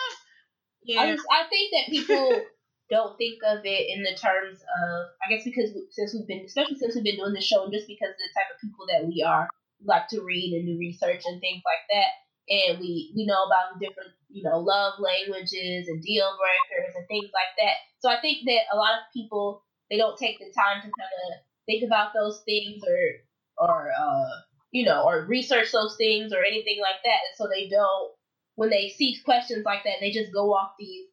[0.85, 1.01] yeah.
[1.01, 2.43] I, just, I think that people
[2.91, 6.77] don't think of it in the terms of, I guess because since we've been, especially
[6.77, 9.07] since we've been doing the show, and just because of the type of people that
[9.07, 9.49] we are,
[9.85, 12.11] like to read and do research and things like that
[12.49, 17.31] and we we know about different you know love languages and deal breakers and things
[17.33, 17.77] like that.
[18.01, 21.17] So I think that a lot of people they don't take the time to kind
[21.29, 24.41] of think about those things or or uh,
[24.73, 28.13] you know or research those things or anything like that, and so they don't
[28.57, 31.07] when they see questions like that they just go off these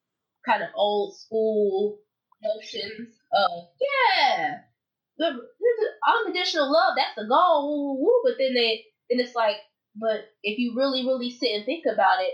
[0.46, 1.98] kind of old school
[2.44, 4.60] notions of yeah
[5.18, 5.40] the,
[6.08, 9.58] unconditional love that's the goal woo, woo, but then they then it's like
[9.96, 12.34] but if you really, really sit and think about it,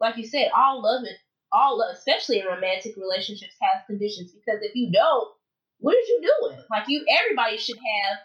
[0.00, 1.16] like you said, all love it,
[1.52, 4.32] all love, especially in romantic relationships, has conditions.
[4.32, 5.28] Because if you don't,
[5.80, 6.58] what are you doing?
[6.70, 8.18] Like you, everybody should have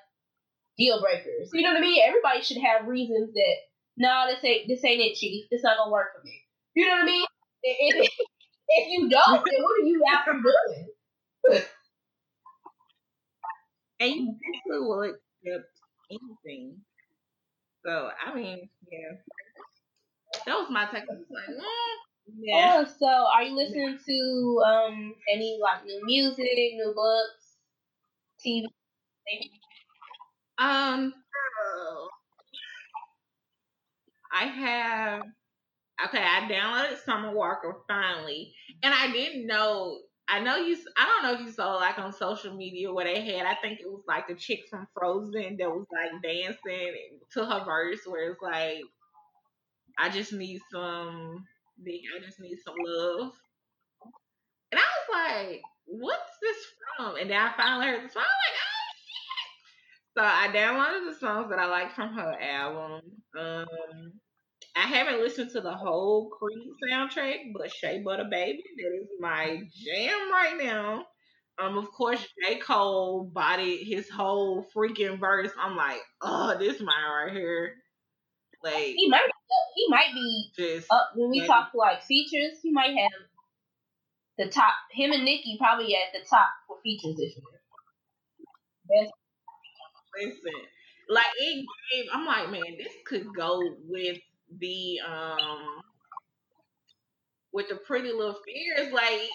[0.77, 1.49] deal breakers.
[1.53, 2.01] You know what I mean?
[2.05, 3.55] Everybody should have reasons that
[3.97, 5.45] no, nah, this ain't this ain't it, chief.
[5.49, 6.41] This not gonna work for me.
[6.73, 7.25] You know what I mean?
[7.63, 8.11] If,
[8.69, 11.63] if you don't, then what are you out doing?
[13.99, 14.37] and you
[14.67, 15.69] will accept
[16.11, 16.81] anything
[17.85, 19.13] so I mean, yeah,
[20.47, 21.07] that was my take.
[21.07, 21.59] Like, mm,
[22.39, 22.83] yeah.
[22.83, 27.44] Oh, so are you listening to um any like new music, new books,
[28.45, 28.65] TV?
[30.57, 31.13] Um,
[34.33, 35.21] I have.
[36.05, 40.75] Okay, I downloaded Summer Walker finally, and I didn't know I know you.
[40.97, 43.45] I don't know if you saw like on social media where they had.
[43.45, 47.63] I think it was like a chick from Frozen that was like dancing to her
[47.63, 48.81] verse, where it's like,
[49.99, 51.45] "I just need some,
[51.87, 53.33] I just need some love."
[54.71, 56.57] And I was like, "What's this
[56.97, 58.23] from?" And then I finally heard the song.
[58.23, 63.01] I'm like, "Oh shit!" So I downloaded the songs that I like from her album.
[63.38, 64.13] Um,
[64.75, 66.57] I haven't listened to the whole Creed
[66.91, 71.05] soundtrack, but Shea Butter Baby, that is my jam right now.
[71.57, 72.57] Um, of course, J.
[72.57, 75.51] Cole bodied his whole freaking verse.
[75.57, 77.75] I'm like, oh, this man right here.
[78.61, 79.27] Like he might
[79.75, 83.11] he might be just up when we talk like features, he might have
[84.38, 89.09] the top him and Nicki probably at the top for features this year.
[90.17, 90.61] Listen,
[91.09, 94.19] like it gave I'm like, man, this could go with
[94.59, 95.81] the um
[97.53, 99.29] with the pretty little fears, like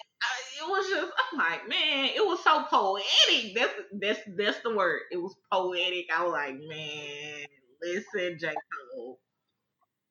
[0.61, 3.55] it was just I'm like, man, it was so poetic.
[3.57, 5.01] That's that's that's the word.
[5.13, 6.07] It was poetic.
[6.15, 7.47] I was like, man,
[7.83, 8.55] listen, J.
[8.95, 9.21] Cole.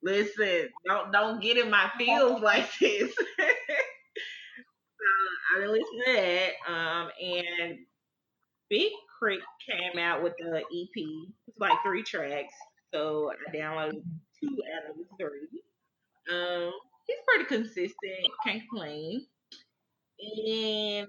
[0.02, 3.14] Listen, don't don't get in my feels like this.
[5.56, 6.50] I to that.
[6.68, 7.78] Um and
[8.70, 9.42] Big K.R.I.T.
[9.68, 11.04] came out with the EP.
[11.48, 12.54] It's like three tracks.
[12.94, 14.02] So I downloaded
[14.40, 15.62] two out of the three.
[16.32, 16.72] Um,
[17.06, 17.94] he's pretty consistent.
[18.44, 19.26] Can't complain.
[20.20, 21.08] And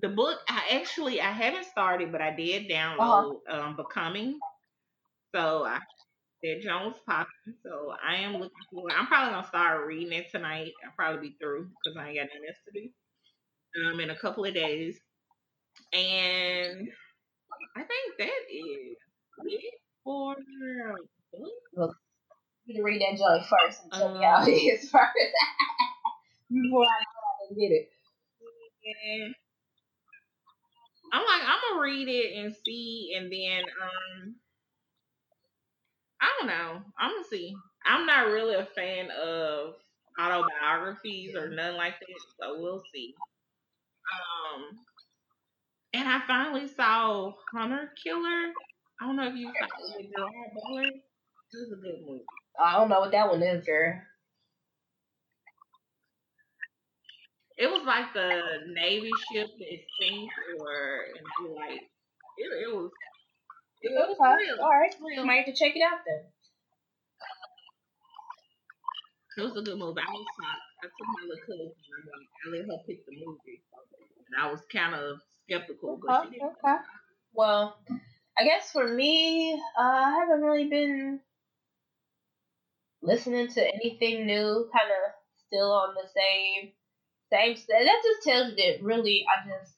[0.00, 3.60] the book, I actually I haven't started, but I did download uh-huh.
[3.60, 4.38] um, Becoming.
[5.34, 5.80] So I
[6.44, 7.54] that Jones popping.
[7.62, 8.90] So I am looking for.
[8.92, 10.72] I'm probably gonna start reading it tonight.
[10.84, 12.88] I'll probably be through because I ain't got nothing else to do.
[13.88, 15.00] Um, in a couple of days,
[15.92, 16.88] and
[17.76, 18.96] I think that is
[19.44, 19.74] it
[20.04, 20.36] for
[21.76, 21.96] Look,
[22.66, 25.12] you can read that joint first and tell um, me how it is first
[26.50, 27.90] before I go and get it.
[28.84, 29.28] Yeah.
[31.12, 34.34] I'm like, I'm gonna read it and see, and then um,
[36.24, 36.80] I don't know.
[36.98, 37.54] I'm gonna see.
[37.84, 39.74] I'm not really a fan of
[40.18, 43.14] autobiographies or nothing like that, so we'll see.
[44.14, 44.78] Um,
[45.92, 48.52] and I finally saw Hunter Killer.
[49.00, 50.92] I don't know if you saw it Gerard
[51.52, 52.24] This is a good movie.
[52.58, 54.00] I don't know what that one is, girl.
[57.58, 58.40] It was like the
[58.72, 61.80] Navy ship that sank, or and like
[62.38, 62.90] it, it was.
[63.84, 64.62] It was Okay.
[64.62, 64.94] All right.
[65.00, 65.24] Real.
[65.26, 66.24] Might have to check it out then.
[69.36, 70.00] It was a good movie.
[70.00, 70.62] I was shocked.
[70.82, 71.72] I took my little cousin.
[72.46, 73.62] and I let her pick the movie,
[74.28, 76.28] and I was kind of skeptical, Okay.
[76.30, 76.52] she didn't.
[76.64, 76.76] Okay.
[77.32, 77.76] Well,
[78.38, 81.20] I guess for me, uh, I haven't really been
[83.02, 84.70] listening to anything new.
[84.72, 85.12] Kind of
[85.46, 86.72] still on the same
[87.32, 87.56] same.
[87.56, 89.74] st- That just tells you that really, I just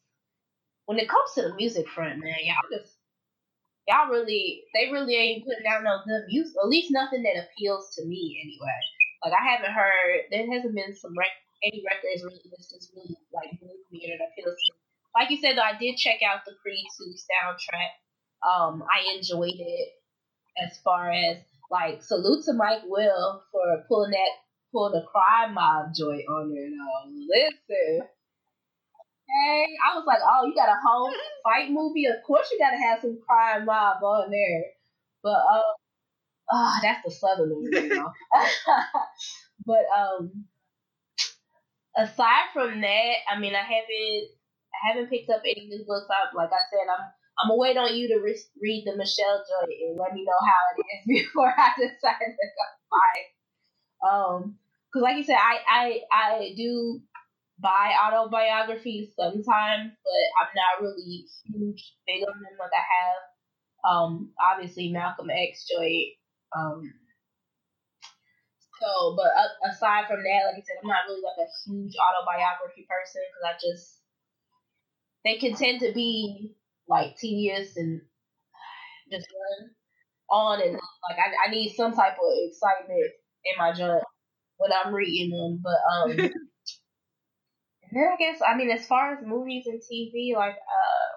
[0.86, 2.95] when it comes to the music front, man, y'all just
[3.89, 6.55] y'all really they really ain't putting out no good music.
[6.62, 8.78] At least nothing that appeals to me anyway.
[9.24, 13.16] Like I haven't heard there hasn't been some rec- any records really that's just really
[13.32, 14.80] like moved me that appeals to me.
[15.14, 17.95] Like you said though, I did check out the Creed 2 soundtrack.
[18.45, 19.89] Um, I enjoyed it
[20.62, 21.39] as far as
[21.70, 24.30] like salute to Mike Will for pulling that
[24.72, 27.11] pulling the crime mob joint on there though.
[27.11, 28.09] Listen.
[29.28, 31.12] Hey, I was like, oh, you got a whole
[31.44, 32.06] fight movie?
[32.06, 34.64] Of course you gotta have some crime mob on there.
[35.22, 35.74] But um
[36.52, 38.12] oh, that's the southern movie, you know.
[39.66, 40.46] but um
[41.96, 44.24] aside from that, I mean I haven't
[44.74, 46.06] I haven't picked up any new books.
[46.10, 47.04] I, like I said, I'm
[47.42, 50.40] I'm gonna wait on you to re- read the Michelle joint and let me know
[50.40, 53.28] how it is before I decide to go buy it.
[54.06, 54.58] Um,
[54.92, 57.00] because like you said, I I I do
[57.59, 63.22] buy autobiographies sometimes, but I'm not really huge big on them like I have.
[63.86, 66.16] Um, obviously Malcolm X Joy.
[66.57, 66.92] Um,
[68.80, 69.30] so, but
[69.70, 73.44] aside from that, like I said, I'm not really like a huge autobiography person because
[73.46, 74.00] I just
[75.24, 76.54] they can tend to be
[76.88, 78.00] like tedious and
[79.11, 79.70] just run
[80.28, 83.12] on and like I, I need some type of excitement
[83.44, 84.04] in my joint
[84.59, 85.62] when I'm reading them.
[85.62, 86.30] But um
[87.97, 91.12] then I guess I mean as far as movies and TV, like um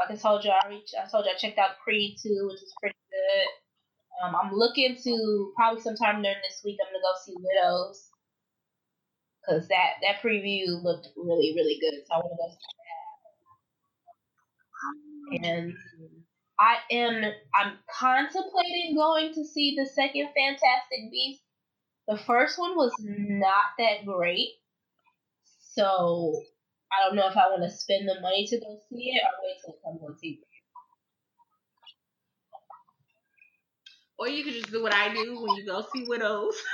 [0.00, 2.62] like I told you I reached I told you I checked out Creed two, which
[2.62, 3.48] is pretty good.
[4.26, 8.08] Um I'm looking to probably sometime during this week I'm gonna go see Widows.
[9.48, 12.58] Cause that that preview looked really really good, so I want to go see
[15.42, 15.48] that.
[15.48, 15.74] and
[16.58, 21.42] I am I'm contemplating going to see the second Fantastic Beast.
[22.08, 24.50] The first one was not that great,
[25.74, 26.42] so
[26.92, 29.30] I don't know if I want to spend the money to go see it or
[29.42, 30.38] wait till it comes on TV.
[34.18, 36.54] Or you could just do what I do when you go see widows.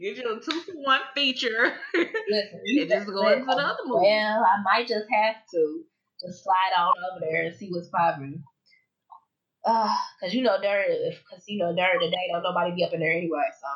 [0.00, 1.74] Get you a two for one feature.
[1.94, 4.06] Listen, and just go into the other movie.
[4.06, 5.84] Well, I might just have to
[6.20, 8.42] just slide on over there and see what's popping.
[9.64, 12.92] Uh, cause you know during, cause you know during the day don't nobody be up
[12.92, 13.68] in there anyway, so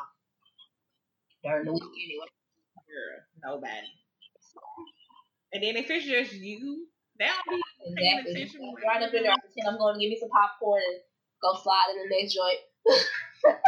[1.43, 2.29] during the week anyway.
[2.87, 3.87] Girl, nobody.
[5.53, 6.87] And then if it's just you,
[7.17, 7.61] they don't be
[7.97, 8.31] paying Exactly.
[8.33, 8.73] attention.
[8.87, 9.33] Right up in there,
[9.67, 11.01] I'm going to give me some popcorn and
[11.41, 12.59] go slide in the next joint.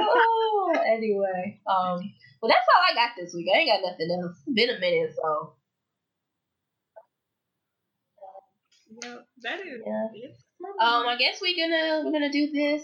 [0.00, 2.00] oh, anyway, um,
[2.42, 3.48] well that's all I got this week.
[3.54, 4.36] I ain't got nothing else.
[4.46, 5.54] It's been a minute, so
[9.02, 9.82] Yeah, that is.
[9.86, 10.08] yeah.
[10.80, 12.82] Um, I guess we're gonna we're gonna do this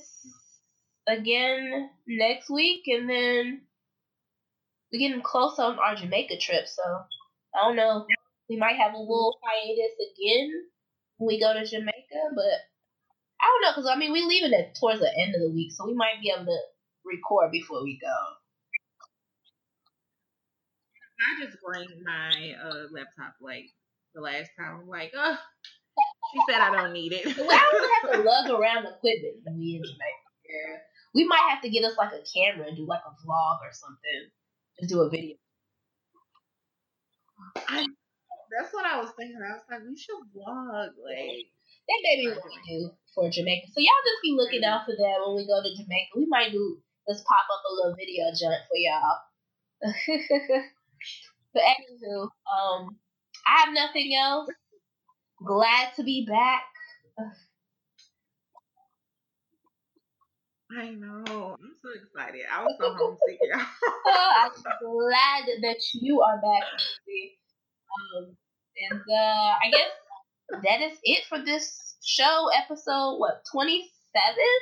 [1.08, 3.62] again next week, and then
[4.92, 6.66] we're getting close on our Jamaica trip.
[6.66, 6.82] So
[7.54, 8.06] I don't know.
[8.48, 10.50] We might have a little hiatus again
[11.18, 12.58] when we go to Jamaica, but
[13.40, 15.72] I don't know because I mean we're leaving it towards the end of the week,
[15.72, 16.58] so we might be able to
[17.04, 18.16] record before we go.
[21.20, 23.66] I just bring my uh, laptop like
[24.14, 24.80] the last time.
[24.80, 25.36] I'm like, oh,
[26.32, 27.24] she said I don't need it.
[27.36, 30.80] So I don't have to lug around equipment when we in Jamaica.
[31.14, 33.72] We might have to get us like a camera and do like a vlog or
[33.72, 34.30] something.
[34.78, 35.36] Just do a video.
[37.56, 37.86] I,
[38.58, 39.38] that's what I was thinking.
[39.42, 40.94] I was like, we should vlog.
[41.02, 41.46] Like,
[41.88, 43.68] That may be what we do for Jamaica.
[43.72, 46.16] So y'all just be looking out for that when we go to Jamaica.
[46.16, 49.18] We might do let's pop up a little video jump for y'all.
[51.54, 52.96] but anywho, um,
[53.46, 54.48] I have nothing else.
[55.44, 56.64] Glad to be back.
[60.78, 61.56] I know.
[61.58, 62.42] I'm so excited.
[62.50, 63.66] I was so homesick, y'all.
[64.44, 66.64] I'm glad that you are back.
[68.16, 68.36] Um,
[68.90, 69.90] and uh, I guess
[70.64, 72.48] that is it for this show.
[72.56, 74.54] Episode what twenty seven?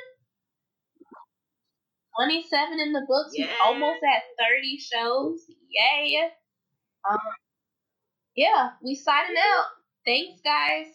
[2.17, 3.33] Twenty seven in the books.
[3.37, 5.45] We're almost at thirty shows.
[5.69, 6.29] Yay!
[7.09, 7.19] Um,
[8.35, 9.65] yeah, we signing out.
[10.05, 10.87] Thanks, guys.